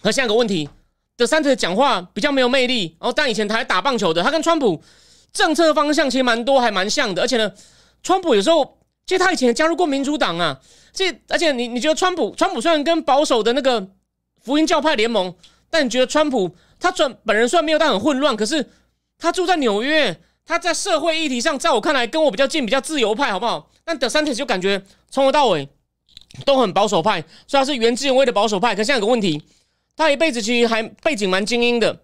[0.01, 0.69] 和下一个问题。
[1.17, 4.81] 德桑特讲话比较没有魅力，然后但以前他还打棒球的，他跟川普
[5.31, 7.21] 政策方向其实蛮多，还蛮像的。
[7.21, 7.51] 而且呢，
[8.03, 10.59] 川普有时候其实他以前加入过民主党啊，
[10.93, 13.87] 这而且你你觉得川普川普虽然跟保守的那个
[14.41, 15.33] 福音教派联盟，
[15.69, 18.69] 但你觉得川普他转本人虽然没有但很混乱，可是
[19.17, 23.69] 他住在纽约，他在社会议题上，在我看来跟我比较近，比较自由派，好不好？
[23.83, 25.67] 但德桑特就感觉从头到尾
[26.45, 29.43] 都很保守派，虽然是原汁原味的保守派，可现在有个问题。
[29.97, 32.03] 他一辈子其实还背景蛮精英的，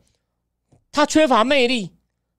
[0.91, 1.91] 他缺乏魅力，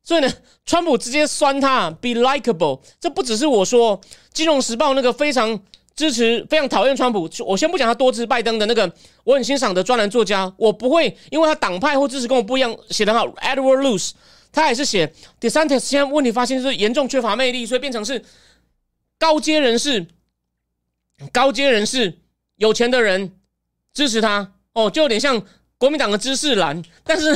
[0.07, 0.33] 所以呢，
[0.65, 2.81] 川普直接酸他，be likable。
[3.01, 4.01] 这不只是我说，
[4.33, 5.61] 《金融时报》那个非常
[5.97, 7.29] 支持、非常讨厌川普。
[7.45, 8.89] 我先不讲他多支拜登的那个，
[9.25, 13.27] 我很欣赏的专栏作家，我不会因为他党派或支持跟我不一样写的好。
[13.27, 14.13] Edward Luce，
[14.53, 18.25] 他也是写 DeSantis 现在问题发现是严重缺乏魅力，所以变成是
[19.19, 20.07] 高阶人士、
[21.33, 22.17] 高阶人士、
[22.55, 23.33] 有钱的人
[23.93, 24.53] 支持他。
[24.73, 25.43] 哦，就有点像
[25.79, 27.35] 国民党的知识蓝，但是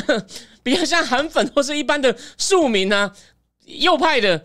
[0.63, 3.13] 比较像韩粉或是一般的庶民啊，
[3.65, 4.45] 右派的，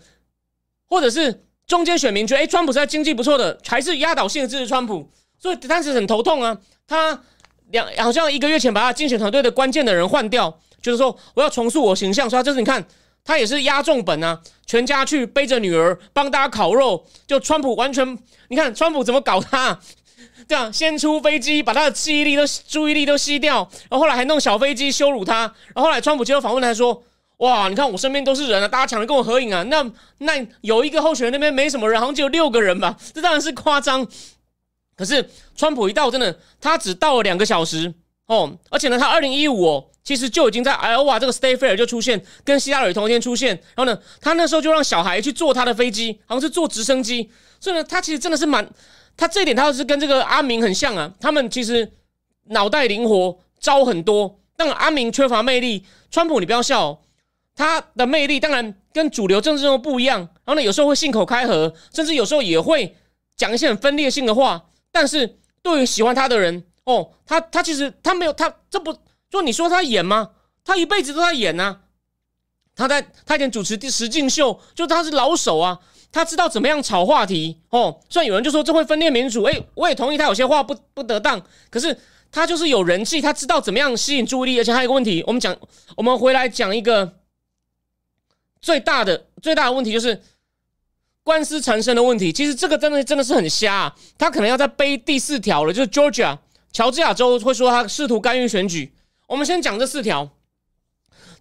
[0.88, 6.56] 或者是中间选民觉得，哎，川普在经济不错的，还是压倒性的支持川普，所以当时很头痛啊。
[6.86, 7.20] 他
[7.70, 12.86] 两好像一个月前把他竞选团队的关键的人换掉，就是说我要重塑我形象，说就是你看
[13.24, 18.16] 他也是压重本啊，全家去背着女儿帮大家烤肉，就川普完全，
[18.48, 19.80] 你看川普怎么搞他。
[20.48, 25.40] 这样先出飞机，把他的记忆力都注意力都吸掉，然后后来还弄小飞机羞辱他，
[25.74, 27.02] 然后后来川普接受访问他说
[27.38, 29.62] ：“哇，你看我身边都是人啊，大家抢着跟我合影啊。
[29.64, 29.84] 那
[30.18, 32.96] 那有一个候选人那边没什么人，好像只有六个人吧？
[33.12, 34.06] 这当然是夸张。
[34.96, 37.92] 可是川普一到，真的他只到了两个小时
[38.26, 43.50] 哦，而且呢，他二零一五，其实就已经在 Iowa 这个 State Fair 就出现，跟希拉里同一天出现。
[43.74, 47.30] 然后呢，他那时候就让小孩去坐他的飞机，好像是坐直升机。
[47.60, 48.66] 所以呢，他其实真的是蛮。”
[49.16, 51.12] 他这一点，他是跟这个阿明很像啊。
[51.20, 51.90] 他们其实
[52.44, 54.38] 脑袋灵活，招很多。
[54.56, 55.84] 但阿明缺乏魅力。
[56.10, 57.02] 川普，你不要笑，
[57.54, 60.20] 他的魅力当然跟主流政治中不一样。
[60.20, 62.96] 然后呢，有时候会信口开河，甚至有时候也会
[63.36, 64.66] 讲一些很分裂性的话。
[64.90, 68.96] 但是对于喜欢他的人，哦，他他其实他没有他这不
[69.28, 70.30] 就你说他演吗？
[70.64, 71.80] 他一辈子都在演呐。
[72.74, 75.78] 他在他以前主持第十进秀，就他是老手啊，
[76.16, 78.00] 他知道怎么样炒话题哦。
[78.08, 81.96] 虽然有人就说这会分裂民主，哎，我也同意他有些话不不得当，可是
[82.32, 84.58] 他就是有人气，他知道怎么样吸引注意力。
[84.58, 85.54] 而且还有一个问题，我们讲，
[85.94, 87.18] 我们回来讲一个
[88.62, 90.22] 最大的最大的问题，就是
[91.22, 92.32] 官司缠身的问题。
[92.32, 96.38] 其实这个真的真的是很瞎，啊，他可能要再背第四条了，就是 Georgia
[96.72, 98.94] 乔治亚州会说他试图干预选举。
[99.26, 100.30] 我们先讲这四条。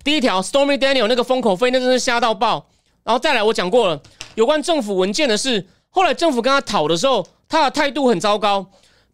[0.04, 2.70] 第一条，Stormy Daniel 那个封口费，那真是瞎到爆。
[3.04, 4.02] 然后再来，我讲过了，
[4.36, 5.66] 有关政府文件的事。
[5.90, 8.66] 后来政府跟他讨的时候，他的态度很糟糕。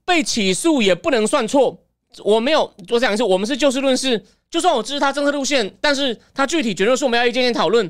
[0.04, 1.78] 被起诉也不能算错。
[2.24, 4.26] 我没有，我讲的是，我们是就事论事。
[4.50, 7.90] 就算我支持他政策路线，但是他具体决论是我们要一件件讨论。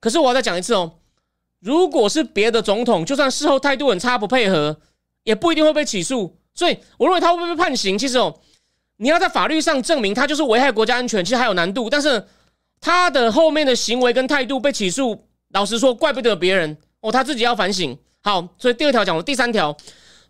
[0.00, 0.98] 可是我要再讲一次哦，
[1.60, 4.76] 如果是别的总统，就算事后态度很差，不配合，
[5.22, 6.36] 也不一定会被起诉。
[6.52, 7.96] 所以我认为他会被判刑。
[7.96, 8.40] 其实哦，
[8.96, 11.88] 你要在法律上证明他就是危害国家安全，其实还有难度。
[11.88, 12.26] 但是
[12.80, 17.96] 他的后面的行为跟态度被起诉，老实说，怪不得别人哦，他自己要反省。
[18.22, 19.76] 好，所以第二条讲了，第三条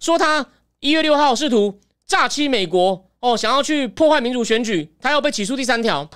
[0.01, 0.47] 说他
[0.81, 5.57] 一月六号试图诈欺美国哦，想要去破坏民主选举，他要被起诉。
[5.57, 6.09] 第三条，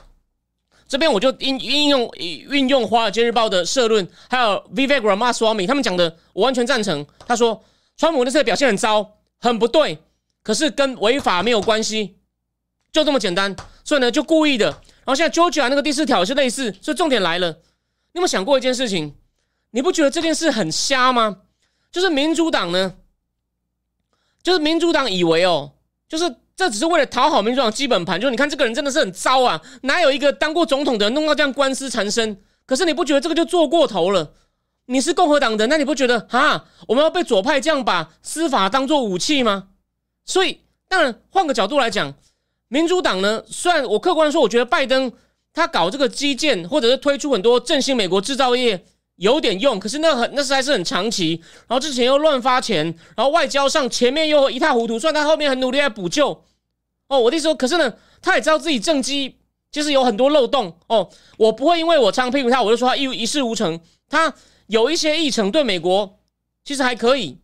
[0.88, 7.06] 这边我就应应用运用《华尔街日报》的社论，还有 Vivek Ramaswamy 他们讲的，我完全赞成。
[7.26, 7.62] 他说，
[7.96, 9.98] 川普这次表现很糟，很不对，
[10.42, 12.16] 可是跟违法没有关系，
[12.90, 13.54] 就这么简单。
[13.84, 14.66] 所以呢，就故意的。
[14.66, 17.56] 然后现在 Georgia 那个第四条也是类似，所以重点来了。
[18.16, 19.14] 有没有想过一件事情？
[19.72, 21.42] 你不觉得这件事很瞎吗？
[21.92, 22.94] 就是民主党呢，
[24.42, 25.72] 就是民主党以为哦，
[26.08, 28.18] 就是这只是为了讨好民主党基本盘。
[28.18, 32.40] 就是你看这个人真的是很糟啊，哪有一个当过总统的人弄到这样官司缠身？
[32.64, 34.32] 可是你不觉得这个就做过头了？
[34.86, 36.64] 你是共和党的，那你不觉得哈？
[36.88, 39.68] 我们要被左派这样把司法当做武器吗？
[40.24, 42.14] 所以当然换个角度来讲。
[42.68, 43.44] 民主党呢？
[43.46, 45.12] 虽然我客观说，我觉得拜登
[45.56, 48.84] 他搞这个基建，或者是推出很多振兴美国制造业
[49.16, 51.42] 有点用，可是那很那实在是很长期。
[51.66, 52.84] 然后之前又乱发钱，
[53.16, 54.98] 然后外交上前面又一塌糊涂。
[54.98, 56.44] 虽然他后面很努力在补救。
[57.08, 59.38] 哦，我弟说，可是呢，他也知道自己政绩
[59.72, 60.76] 其实有很多漏洞。
[60.88, 63.80] 哦，我不会因为我常批评他，我就说他一一事无成。
[64.10, 64.34] 他
[64.66, 66.18] 有一些议程对美国
[66.66, 67.38] 其实还可以。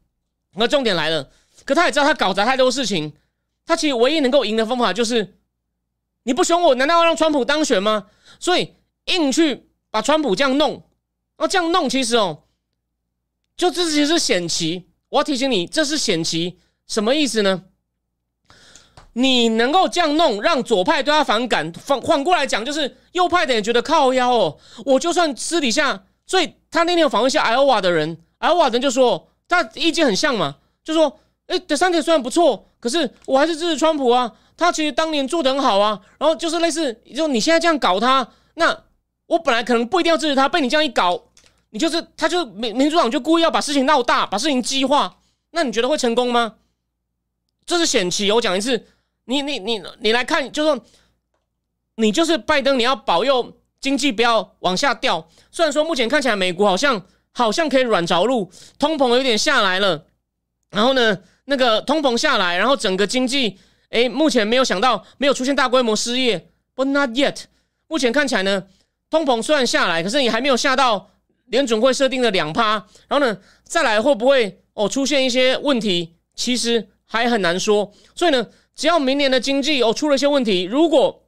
[0.56, 1.30] 那重点来了，
[1.64, 3.14] 可他也知道他搞砸太多事情。
[3.64, 5.38] 他其实唯一能够赢的方法就是，
[6.24, 8.06] 你不选我，难道要让川普当选吗？
[8.38, 8.74] 所以
[9.06, 10.84] 硬去把川普这样弄，
[11.36, 12.44] 哦，这样弄其实哦，
[13.56, 14.88] 就这其实是险棋。
[15.08, 17.64] 我要提醒你，这是险棋，什么意思呢？
[19.14, 24.58] 你能够这样弄，让左派对他反感，反反过来讲，就是右派的人觉得靠腰哦。
[24.86, 31.18] 我就算私底下，所以他那天有访问一些艾奥瓦的人，艾奥瓦的人就说，他意见很像嘛，就说。
[31.52, 34.32] 哎，德桑特虽然不错，可是我还是支持川普啊。
[34.56, 36.00] 他其实当年做的很好啊。
[36.18, 38.84] 然后就是类似，就你现在这样搞他，那
[39.26, 41.24] 我本来可能不一定要支持他，被你这样一搞，
[41.68, 45.18] 你就是他就民民主党就故意要把事情闹大，把事情激化。
[45.50, 46.54] 那你觉得会成功吗？
[47.66, 48.32] 这是险棋。
[48.32, 48.86] 我讲一次，
[49.26, 50.82] 你你你你来看，就说
[51.96, 55.28] 你就是拜登，你要保佑经济不要往下掉。
[55.50, 60.06] 虽然说目前看起来美国好像好像可以软着陆，通膨有点下来了，
[60.70, 61.18] 然后呢？
[61.44, 63.58] 那个通膨下来，然后整个经济，
[63.90, 67.44] 哎，目前没有想到没有出现大规模失业，but not yet。
[67.88, 68.64] 目前看起来呢，
[69.10, 71.10] 通膨虽然下来，可是也还没有下到
[71.46, 72.74] 联准会设定的两趴。
[73.08, 76.14] 然后呢，再来会不会哦出现一些问题？
[76.34, 77.92] 其实还很难说。
[78.14, 81.24] 所以呢，只要明年的经济哦出了一些问题，如果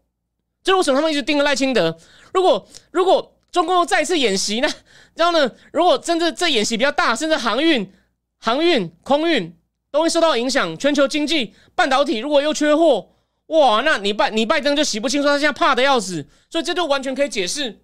[0.62, 1.98] 这为什么他们一直盯着赖清德？
[2.32, 4.68] 如果如果中共再次演习呢？
[5.14, 7.92] 然后呢，如果真的这演习比较大，甚至航运、
[8.38, 9.54] 航运、空运。
[9.94, 13.10] 都会受到影响，全球经济、半导体如果又缺货，
[13.46, 17.78] 哇，那你拜你拜登就洗不清，说他现在怕的要死，所以这就完全可以解释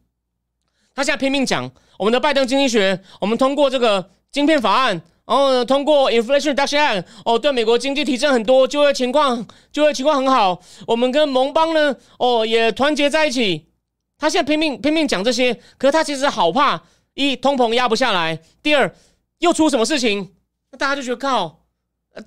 [0.92, 13.68] 他现在拼命讲我们的拜登经济学，我们通过这个晶片法案，然后呢通过 Inflation Reduction Act，哦，对美国经济提振很多，就业情况就业情况很好，我们跟盟邦呢，哦也团结在一起，
[14.18, 16.82] 他现在拼命拼命讲这些，可是他其实好怕
[17.14, 18.92] 一通膨压不下来，第二
[19.38, 20.32] 又出什么事情，
[20.72, 21.59] 那大家就觉得靠。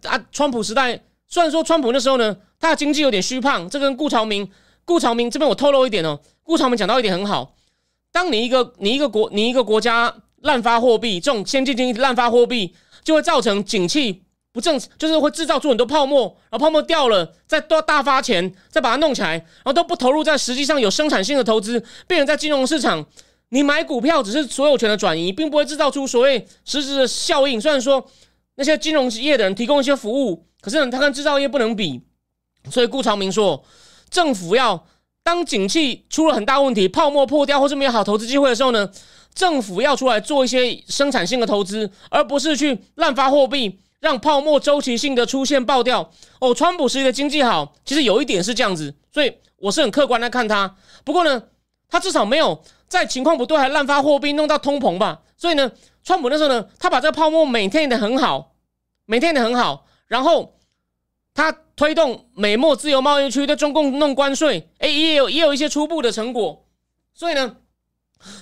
[0.03, 4.47] 啊，川普时代虽然说川普那时候呢，他的经济有点虚胖，这跟顾朝明、
[4.85, 7.55] 顾朝明这边我透露一点哦，顾朝明讲到一点很好，
[8.11, 14.21] 当你一个你一个国你一个国家滥发货币，这种先进经济滥发货币，就会造成景气
[14.51, 23.03] 不正，就是会制造出很多泡沫，然后泡沫掉了，再多大发钱，再把它弄起来，然后都不投入在实际上有生产性的投资，变成在金融市场，
[23.49, 28.05] 你买股票只是所有权的转移，并不会制造出所谓实质的效应，虽然说。
[28.55, 32.01] 那些金融业的人提供一些服务，可是呢他跟制造业不能比，
[32.69, 33.63] 所以顾长明说，
[34.09, 34.85] 政府要
[35.23, 38.89] 当景气出了很大问题，泡沫破掉或是没有好投资机会的时候呢，
[39.33, 46.11] 政府要出来做一些生产性的投资，而不是去滥发货币，让泡沫周期性的出现爆掉。
[46.39, 50.75] 哦，川普时期的经济好，其实有一点是这样子，所以我是很客观的看他。
[51.03, 51.41] 不过呢，
[51.89, 55.21] 他至少没有在情况不对还滥发货币，弄到通膨吧。
[55.37, 55.71] 所以呢，
[56.03, 58.55] 川普那时候呢，他把这个泡沫每天的很好，
[59.05, 60.59] 每天的很好，然后
[61.33, 61.59] 他。
[61.75, 66.67] 推动美墨自由贸易区对中共弄关税，哎，也有也有一些初步的成果，
[67.15, 67.57] 所以呢，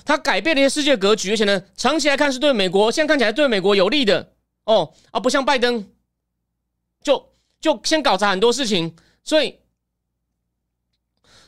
[0.04, 4.34] 他改变了一些世界格局，而且呢，长期来看是对美国，现在看起来对美国有利的
[4.64, 5.88] 哦，而不像拜登，
[7.02, 8.94] 就就先搞砸很多事情，
[9.24, 9.60] 所以，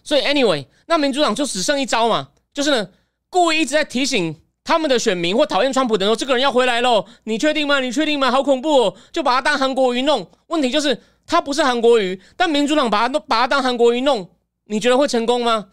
[0.03, 2.91] 所以 anyway，那民主党就只剩一招嘛，就是呢，
[3.29, 7.79] 故意一直在提醒他们的选民或讨厌川普的人说，这个人要回来喽，你确定吗？
[7.79, 8.31] 你确定吗？
[8.31, 11.01] 好恐怖哦，就把他当韩国瑜弄，问题就是。
[11.27, 14.29] 他不是韩国瑜，但民主党把他都把他当韩国瑜弄，
[14.67, 15.69] 你觉得会成功吗？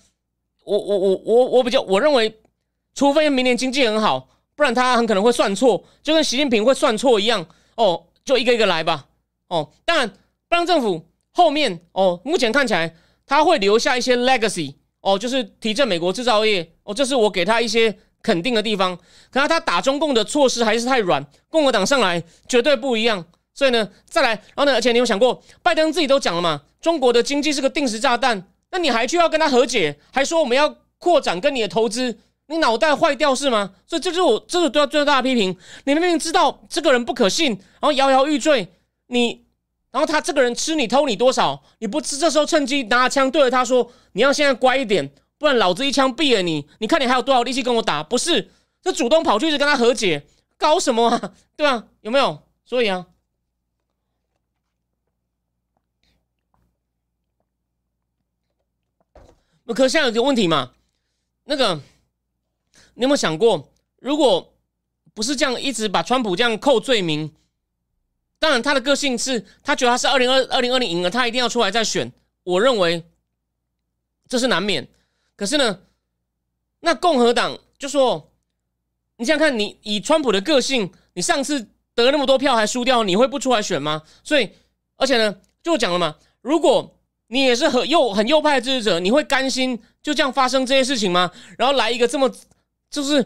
[0.63, 2.39] 我我我我我比较我认为，
[2.95, 7.45] 除非明年经济很好，不然他很可能会算错，就跟习近平会算错一样。
[7.75, 9.07] 哦，就一个一个来吧。
[9.49, 10.07] 哦，当然，
[10.47, 14.75] 拜登政府后面哦，目前看起来他会留下一些 legacy。
[15.01, 16.71] 哦，就是提振美国制造业。
[16.83, 18.97] 哦，这是我给他一些肯定的地方。
[19.31, 23.25] 可是他打中共的措施还是太软，共和党上来绝对不一样。
[23.53, 32.17] 所以呢，再来，然后呢，而且你有想过，拜登自己都讲了嘛，中国的经济是个定时炸弹，那你还去要跟他和解，还说我们要扩展跟你的投资，
[32.47, 33.71] 你脑袋坏掉是吗？
[33.85, 35.55] 所以这就是我这是对他最大的批评。
[35.83, 38.67] 你明明知道这个人不可信，然后摇摇欲坠，
[39.07, 39.43] 你，
[39.91, 45.11] 然后他这个人吃你偷你多少，你不这时候趁机拿枪对着他说，你要现在乖一点，
[45.41, 46.69] 不然老子一枪毙了你。
[46.77, 48.03] 你看你还有多少力气跟我打？
[48.03, 51.33] 不是，这主动跑去一直跟他和解，搞什么啊？
[51.55, 51.87] 对吧？
[52.01, 52.43] 有没有？
[52.63, 53.07] 所以啊。
[59.73, 60.73] 可现在有个问题嘛？
[61.45, 61.81] 那个，
[62.93, 64.53] 你有没有想过，如果
[65.15, 67.33] 不是这样，一直把川普这样扣罪名，
[68.37, 72.11] 当然他的个性是他觉得他是二零二二零二零赢了，他一定要出来再选。
[72.43, 73.03] 我认为
[74.27, 74.87] 这是难免。
[75.41, 75.79] 可是呢，
[76.81, 78.31] 那共和党就说
[79.17, 84.51] ：“你想想看，你以川普的个性，你上次得那么多票还输掉，你会不出来选吗？”所以，
[84.97, 86.95] 而且呢，就讲了嘛，如果。
[87.33, 91.31] 你也是很右很右派的支持者，你会甘心就这样发生这些事情吗？
[91.57, 92.29] 然后来一个这么，
[92.89, 93.25] 就是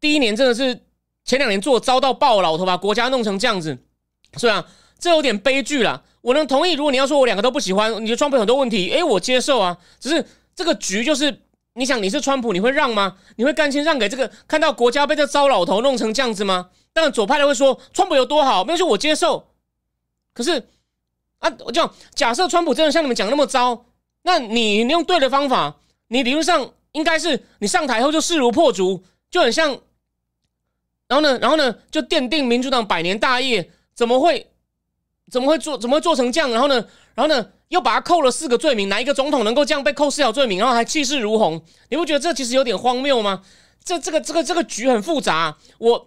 [0.00, 0.82] 第一年真的是
[1.24, 3.78] 前两年做遭到爆老头，把国家弄成这样子，
[4.36, 4.66] 是吧？
[4.98, 6.02] 这有点悲剧了。
[6.22, 9.78] 我能同意，如果你要说我两个都不喜欢，你觉得川普很多问题，诶，我接受啊。
[10.00, 11.42] 只是这个局就是，
[11.74, 13.16] 你想你是川普，你会让吗？
[13.36, 16.70] 你会甘心让给这个看到国家被这糟老头弄成这样子吗？
[16.92, 19.48] 当然左派的会说川普有多好，没有说我接受，
[20.32, 20.68] 可是。
[21.40, 23.86] 啊，我就假设川普真的像你们讲那么糟，
[24.24, 25.74] 那你用对的方法，
[26.08, 29.70] 你理论上应该是你上台后就势如破竹，就很像，
[31.08, 34.50] 然后呢，然后呢，就奠定民主党百年大业，怎么会
[35.30, 36.50] 怎么会做怎么会做成这样？
[36.50, 41.62] 然后呢，然后呢，又把他扣了四个罪名，哪一个总统能够这样被扣四条罪名，然后还气势如虹？
[41.88, 43.42] 你不觉得这其实有点荒谬吗？
[43.84, 46.06] 这这个这个这个局很复杂，我。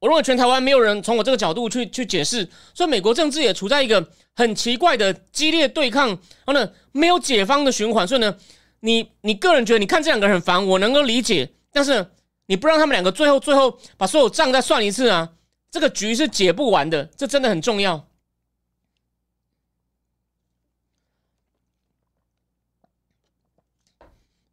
[0.00, 8.06] 我认为全台湾没有人从我这个角度去去解释，所以美国政治也处在一个很奇怪的激烈对抗，然后呢没有解方的循环。
[8.06, 8.32] 所以呢，
[8.78, 12.12] 你你个人觉得你看这两个人很烦，我能够理解，但是
[12.46, 15.28] 你不让他们两个最后最后把所有账再算一次啊，
[15.68, 18.07] 这个局是解不完的，这真的很重要。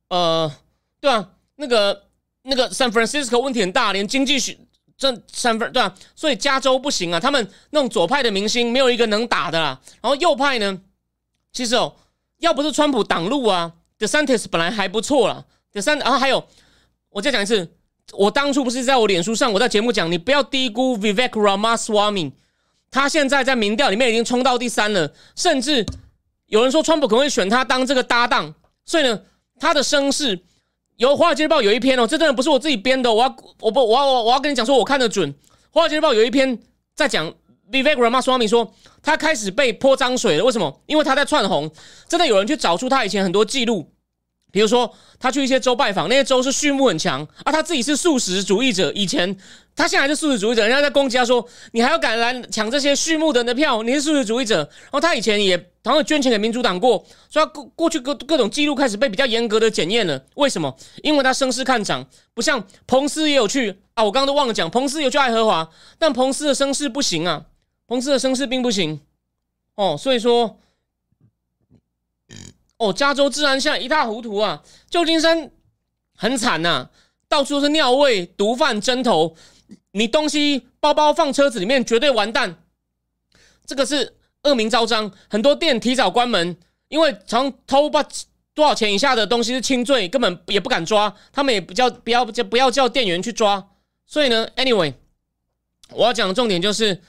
[0.10, 0.52] 呃，
[1.00, 2.04] 对啊，那个
[2.44, 4.58] 那个 San Francisco 问题很大，连经济学。
[4.98, 5.94] 这三分对啊？
[6.16, 9.78] 所以加州不行啊，他们那种左派的明星没有一个能打的啦。
[10.02, 10.80] 然后右派呢，
[11.52, 11.94] 其实哦，
[12.38, 15.46] 要不是川普挡路啊，The Santis 本来还不错了。
[15.74, 16.48] The s a n 然后还有，
[17.10, 17.70] 我再讲一次，
[18.14, 22.32] 我当初不是在我脸书上，我在节目讲，你不要低估 Vivek Ramaswamy，
[22.90, 25.86] 他现在在民调里面已经冲到第三了，甚至
[26.46, 29.22] 有人说川普可能会选他当这个搭档，所以呢，
[29.60, 30.40] 他的声势。
[30.98, 35.34] 有《华尔街日报》有一篇哦，这真的不是我自己编的，我要我不我要我我要跟你讲说，我看得准。
[35.72, 36.58] 《华尔街日报》有一篇
[36.96, 37.30] 在讲
[37.70, 40.82] Vivek Ramaswamy 说他开始被泼脏水了，为什么？
[40.86, 41.70] 因为他在窜红，
[42.08, 43.92] 真的有人去找出他以前很多记录，
[44.56, 44.90] 比如说
[45.20, 49.38] 他去一些州拜访，那些州是畜牧很强啊，他自己是素食主义者，以前。
[49.78, 53.84] 他现在是素食主义者，人家在攻击他说：“你还要敢来抢这些畜牧人的票？
[53.84, 56.98] 你是素食主义者。”然后他以前也好像捐钱给民主党过，
[57.30, 60.24] 所以他过过去各各种记录开始被比较严格的检验了。
[60.36, 60.74] 为什么？
[61.04, 64.04] 因为他声势看涨，不像彭斯也有去啊。
[64.06, 67.44] 我刚刚都忘了讲，彭斯有去爱荷华，但彭斯的声势不行啊，
[67.86, 69.02] 彭斯的声势并不行
[69.76, 69.98] 哦。
[70.00, 70.58] 所以说，
[72.78, 75.50] 哦，加州治安现在一塌糊涂啊，旧金山
[76.16, 76.90] 很惨呐，
[77.30, 79.36] 到处都是尿味、毒贩、针头，
[79.92, 82.64] 你东西包包放车子里面绝对完蛋，
[83.66, 86.58] 这个是恶名昭彰，很多店提早关门，
[86.90, 88.06] 因为常偷把
[88.54, 93.66] 多少钱以下的东西是轻罪，根本也不敢抓，他们也不叫不要叫不要叫店员去抓，
[94.06, 94.94] 所以呢，anyway，
[95.92, 97.02] 我要讲的重点就是。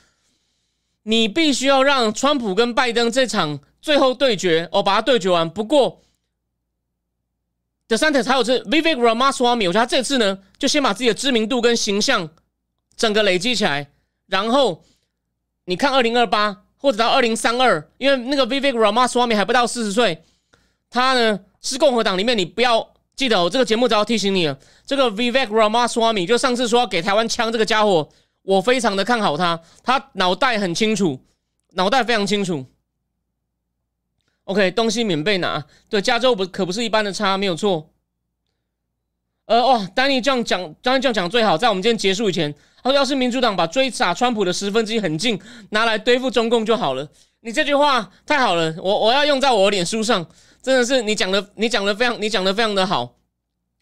[1.08, 5.48] 你必须要让川普跟拜登这场最后对决哦，把它对决完。
[5.48, 6.02] 不过
[7.86, 12.28] ，The Santis 还有这 Vivek Ramaswamy，我觉得他这次呢，就先把自己的知名度跟形象
[12.96, 13.88] 整个累积起来，
[14.26, 14.82] 然后
[15.66, 20.24] 你看二零二八或者到二零三二，因为那个 Vivek Ramaswamy 还不到四十岁，
[20.90, 28.08] 他呢是共和党里面，你不要记得，我这个节目只要提醒你了，这个 Vivek Ramaswamy 就上次说要给台湾枪这个家伙。
[28.46, 31.20] 我非常的看好他，他脑袋很清楚，
[31.72, 32.64] 脑袋非常清楚。
[34.44, 35.66] OK，东西免费拿。
[35.88, 37.90] 对，加州不可不是一般的差，没有错。
[39.46, 45.36] 呃，哇，丹尼这样讲，丹尼这样讲最好，在我们今天结束以前，他说要是民主党把追杀川普的十分之一很近
[45.70, 47.08] 拿来对付中共就好了。
[47.40, 50.24] 你这句话太好了，我我要用在我脸书上，
[50.62, 53.16] 真的是你讲的，你讲的非常，你讲的非常的好。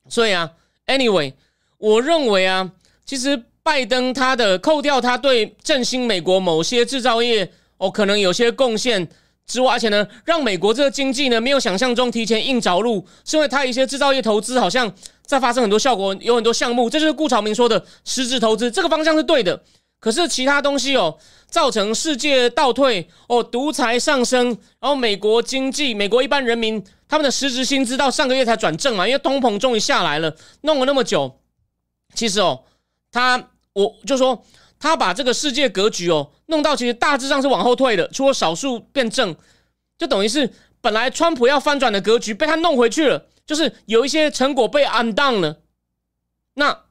[0.08, 0.52] 所以啊
[0.86, 1.34] ，Anyway，
[1.76, 2.72] 我认为啊，
[3.04, 3.44] 其实。
[3.64, 9.08] 拜登他的扣掉他对振兴美国某些制造业哦可能有些贡献
[9.46, 14.94] 之外，而且呢让美国这个经济呢没有想象中提前硬着陆，是因为他一些制造业投资好像
[15.24, 19.62] 在发生很多效果，有很多项目，这就是顾朝明说的实质投资，这个方向是对的。
[19.98, 24.48] 可是其他东西哦造成世界倒退哦，独裁上升，
[24.78, 31.38] 然后美国经济、美国一般人民他们的实质薪资到上个月才转正嘛，因为通膨终于下来了，弄了那么久，
[32.14, 32.64] 其实哦
[33.10, 33.48] 他。
[33.75, 34.43] 我就说，
[34.79, 39.37] 他把这个世界格局哦弄到其实大致上是往后退的，除了少数变正，
[39.99, 40.51] 就等于是
[40.81, 45.59] 本来川普要翻转的格局被他弄回去了，就是有一些成果被 undone 了。
[46.55, 46.85] 那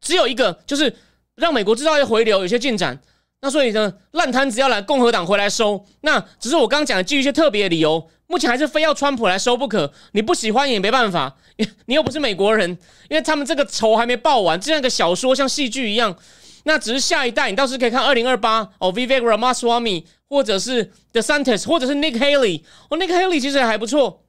[0.00, 0.96] 只有一个，就是
[1.34, 3.00] 让美国制造业回流有些进展。
[3.40, 5.84] 那所以呢，烂摊子要来共和党回来收。
[6.00, 9.92] 那只是我刚刚讲的基于一些特别的理由，目前还是非要川普来收不可。
[10.12, 11.36] 你不喜欢也没办法，
[11.86, 12.68] 你又不是美国人，
[13.08, 16.16] 因为他们这个仇还没报完，就像个小说，像戏剧一样。
[16.64, 22.62] 那只是下一代，你倒是可以看二零二八哦，Vivek Ramaswamy，或者是 The Santis，或者是 Nick Haley。
[22.90, 24.24] 哦，Nick Haley 其实还不错。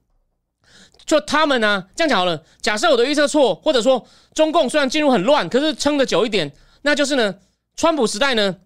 [1.06, 2.44] 就他们呢，这样讲好了。
[2.62, 6.52] 假设我的预测错，或者说中共虽然进入很乱，可是撑得久一点，
[6.84, 7.34] 那就是呢，
[7.76, 8.58] 川普时代呢。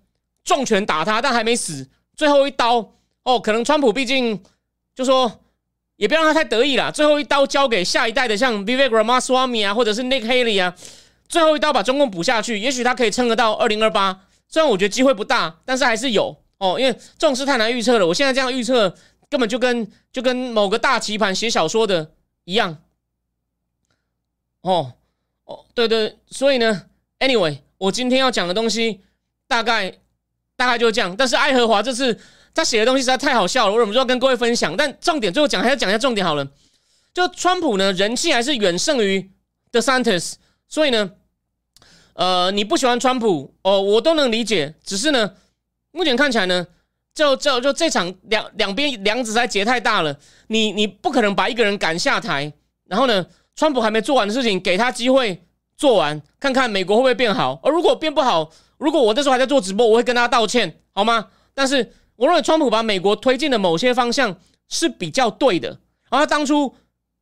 [0.43, 1.89] 重拳打他，但还没死。
[2.15, 4.39] 最后一刀哦，可能川普毕竟
[4.93, 5.39] 就说，
[5.95, 6.91] 也不要让他太得意了。
[6.91, 10.75] 最后一刀交给下一代的，像 Vivek Ramaswamy 啊，或者是 Nick Haley 啊，
[11.27, 14.27] 最后一刀把中共补下去，也许他可以撑得到二零二八。
[14.47, 18.05] 虽然我觉得机会不大，但是还是有哦，因为这种事太难预测了。
[18.05, 18.95] 我现在这样预测，
[19.29, 22.11] 根本就跟就跟某个大棋盘写小说的
[22.43, 22.77] 一样。
[24.61, 24.93] 哦
[25.45, 26.85] 哦，对对，所以呢
[27.19, 29.01] ，Anyway，我今天要讲的东西
[29.47, 29.97] 大概。
[30.65, 32.17] 大概就是这样，但是爱荷华这次
[32.55, 34.75] 他写的东西实在太好笑了，我忍不住要跟各位分享。
[34.77, 36.47] 但重点最后讲，还是讲一下重点好了。
[37.13, 39.29] 就川普呢，人气还是远胜于
[39.71, 40.35] The Santis，
[40.67, 41.11] 所以呢，
[42.13, 44.75] 呃，你不喜欢川普哦，我都能理解。
[44.83, 45.33] 只是呢，
[45.91, 46.65] 目前看起来呢，
[47.13, 52.53] 就就就这场两两边梁子在结太大了，你你不可能把一个人赶下台，
[52.85, 55.43] 然后呢，川普还没做完的事情，给他机会
[55.75, 57.59] 做完，看看美国会不会变好。
[57.63, 58.49] 而如果变不好，
[58.83, 61.27] 如果我那时候还在做直播，我会跟他道歉，好吗？
[61.53, 65.69] 但是我认为川普把美国推进的某些方向是比较对的。
[66.09, 66.75] 然后他当初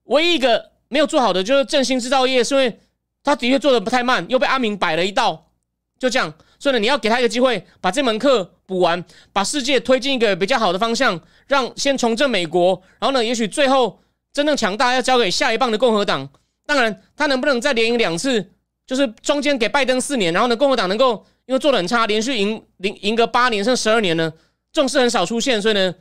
[0.05, 2.79] 唯一一个没有做好的就是振兴制造业，是因为
[3.23, 5.51] 他的确做的不太慢，又被阿明摆了一道，
[5.99, 6.33] 就这样。
[6.57, 12.81] 所以呢，你要给他一个机会，把这门课补完，把世界推进一个比较好的方向，让先重振美国。
[12.99, 14.01] 然后呢，也许最后
[14.33, 16.27] 真正强大要交给下一棒的共和党。
[16.65, 18.51] 当然，他能不能再连赢两次，
[18.87, 21.23] 就是中间给拜登四年，然后呢，共和党能够。
[21.45, 24.31] 因为做的很差，连续赢赢赢个八年甚至十二年呢，
[24.71, 25.93] 这种事很少出现，所以呢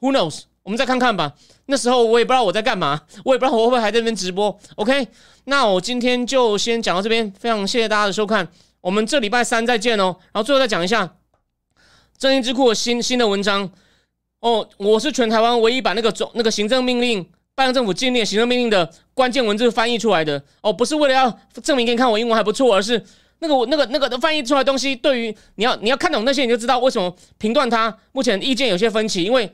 [0.00, 0.42] ，Who knows？
[0.62, 1.32] 我们再看看吧。
[1.66, 4.58] 那时候我也不知道我在干嘛，我也不知道我会不会还在那边直播。
[4.74, 5.06] OK，
[5.44, 8.48] 那我今天就先讲到这边，非常谢谢大家的收看，
[8.80, 10.16] 我们这礼拜三再见哦。
[10.32, 11.16] 然后最后再讲一下
[12.18, 13.70] 正义智库新新的文章
[14.40, 23.04] 哦，我是全台湾唯一把那个总那个行政命令，拜登政府禁令行政命令的关键文字翻译出来的哦，不是为了要证明给你看我英文还不错，而是。
[23.38, 29.44] 那个我那个那个的翻译出来东西，对于你要你要看懂那些，你就知道为什么评断它目前意见有些分歧，因为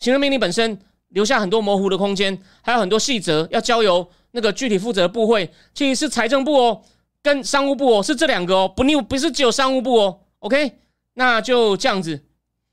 [0.00, 6.82] 行政命令本身留下很多模糊的空间，还有很多细则要交由那个具体负责的部会，其实是财政部哦，
[7.22, 10.72] 跟商务部哦，是这两个哦，不你不是只有商务部哦，OK，
[11.14, 12.24] 那就这样子，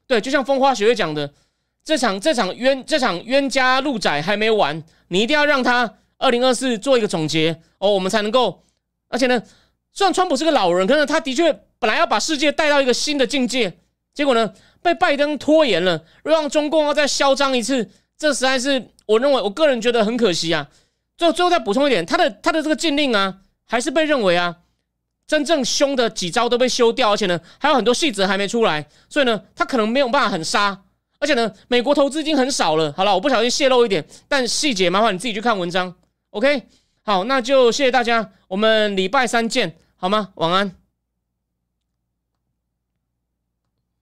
[0.07, 1.31] 对，就像风花雪月讲的，
[1.83, 8.63] 这场这场冤这场冤家路窄还没完，你一定要让他二零二四做一个总结哦，我们才能够。
[9.13, 9.43] 而且呢，
[9.93, 13.71] 虽然川普是个老人，可是他的确本来要把世界带到一个新的境界，
[14.13, 20.67] 结果呢被拜登拖延了，让中共要再嚣张一次，这实在是我认为我个人觉得很可惜啊。
[21.17, 24.57] 最后最后再补充一点，他的他的这个禁令啊，还是被认为啊。
[25.27, 30.77] 真正凶的几招都被修掉，而且呢，还有很多细则还没出来，所以呢，他可能没有办法很杀。
[31.19, 32.91] 而且呢，美国投资已经很少了。
[32.97, 35.95] 好了，我不小心泄露一点，但细节麻烦你自己去看文章。
[36.31, 36.63] OK，
[37.03, 40.29] 好，那就谢谢大家，我们礼拜三见，好吗？
[40.35, 40.80] 晚安。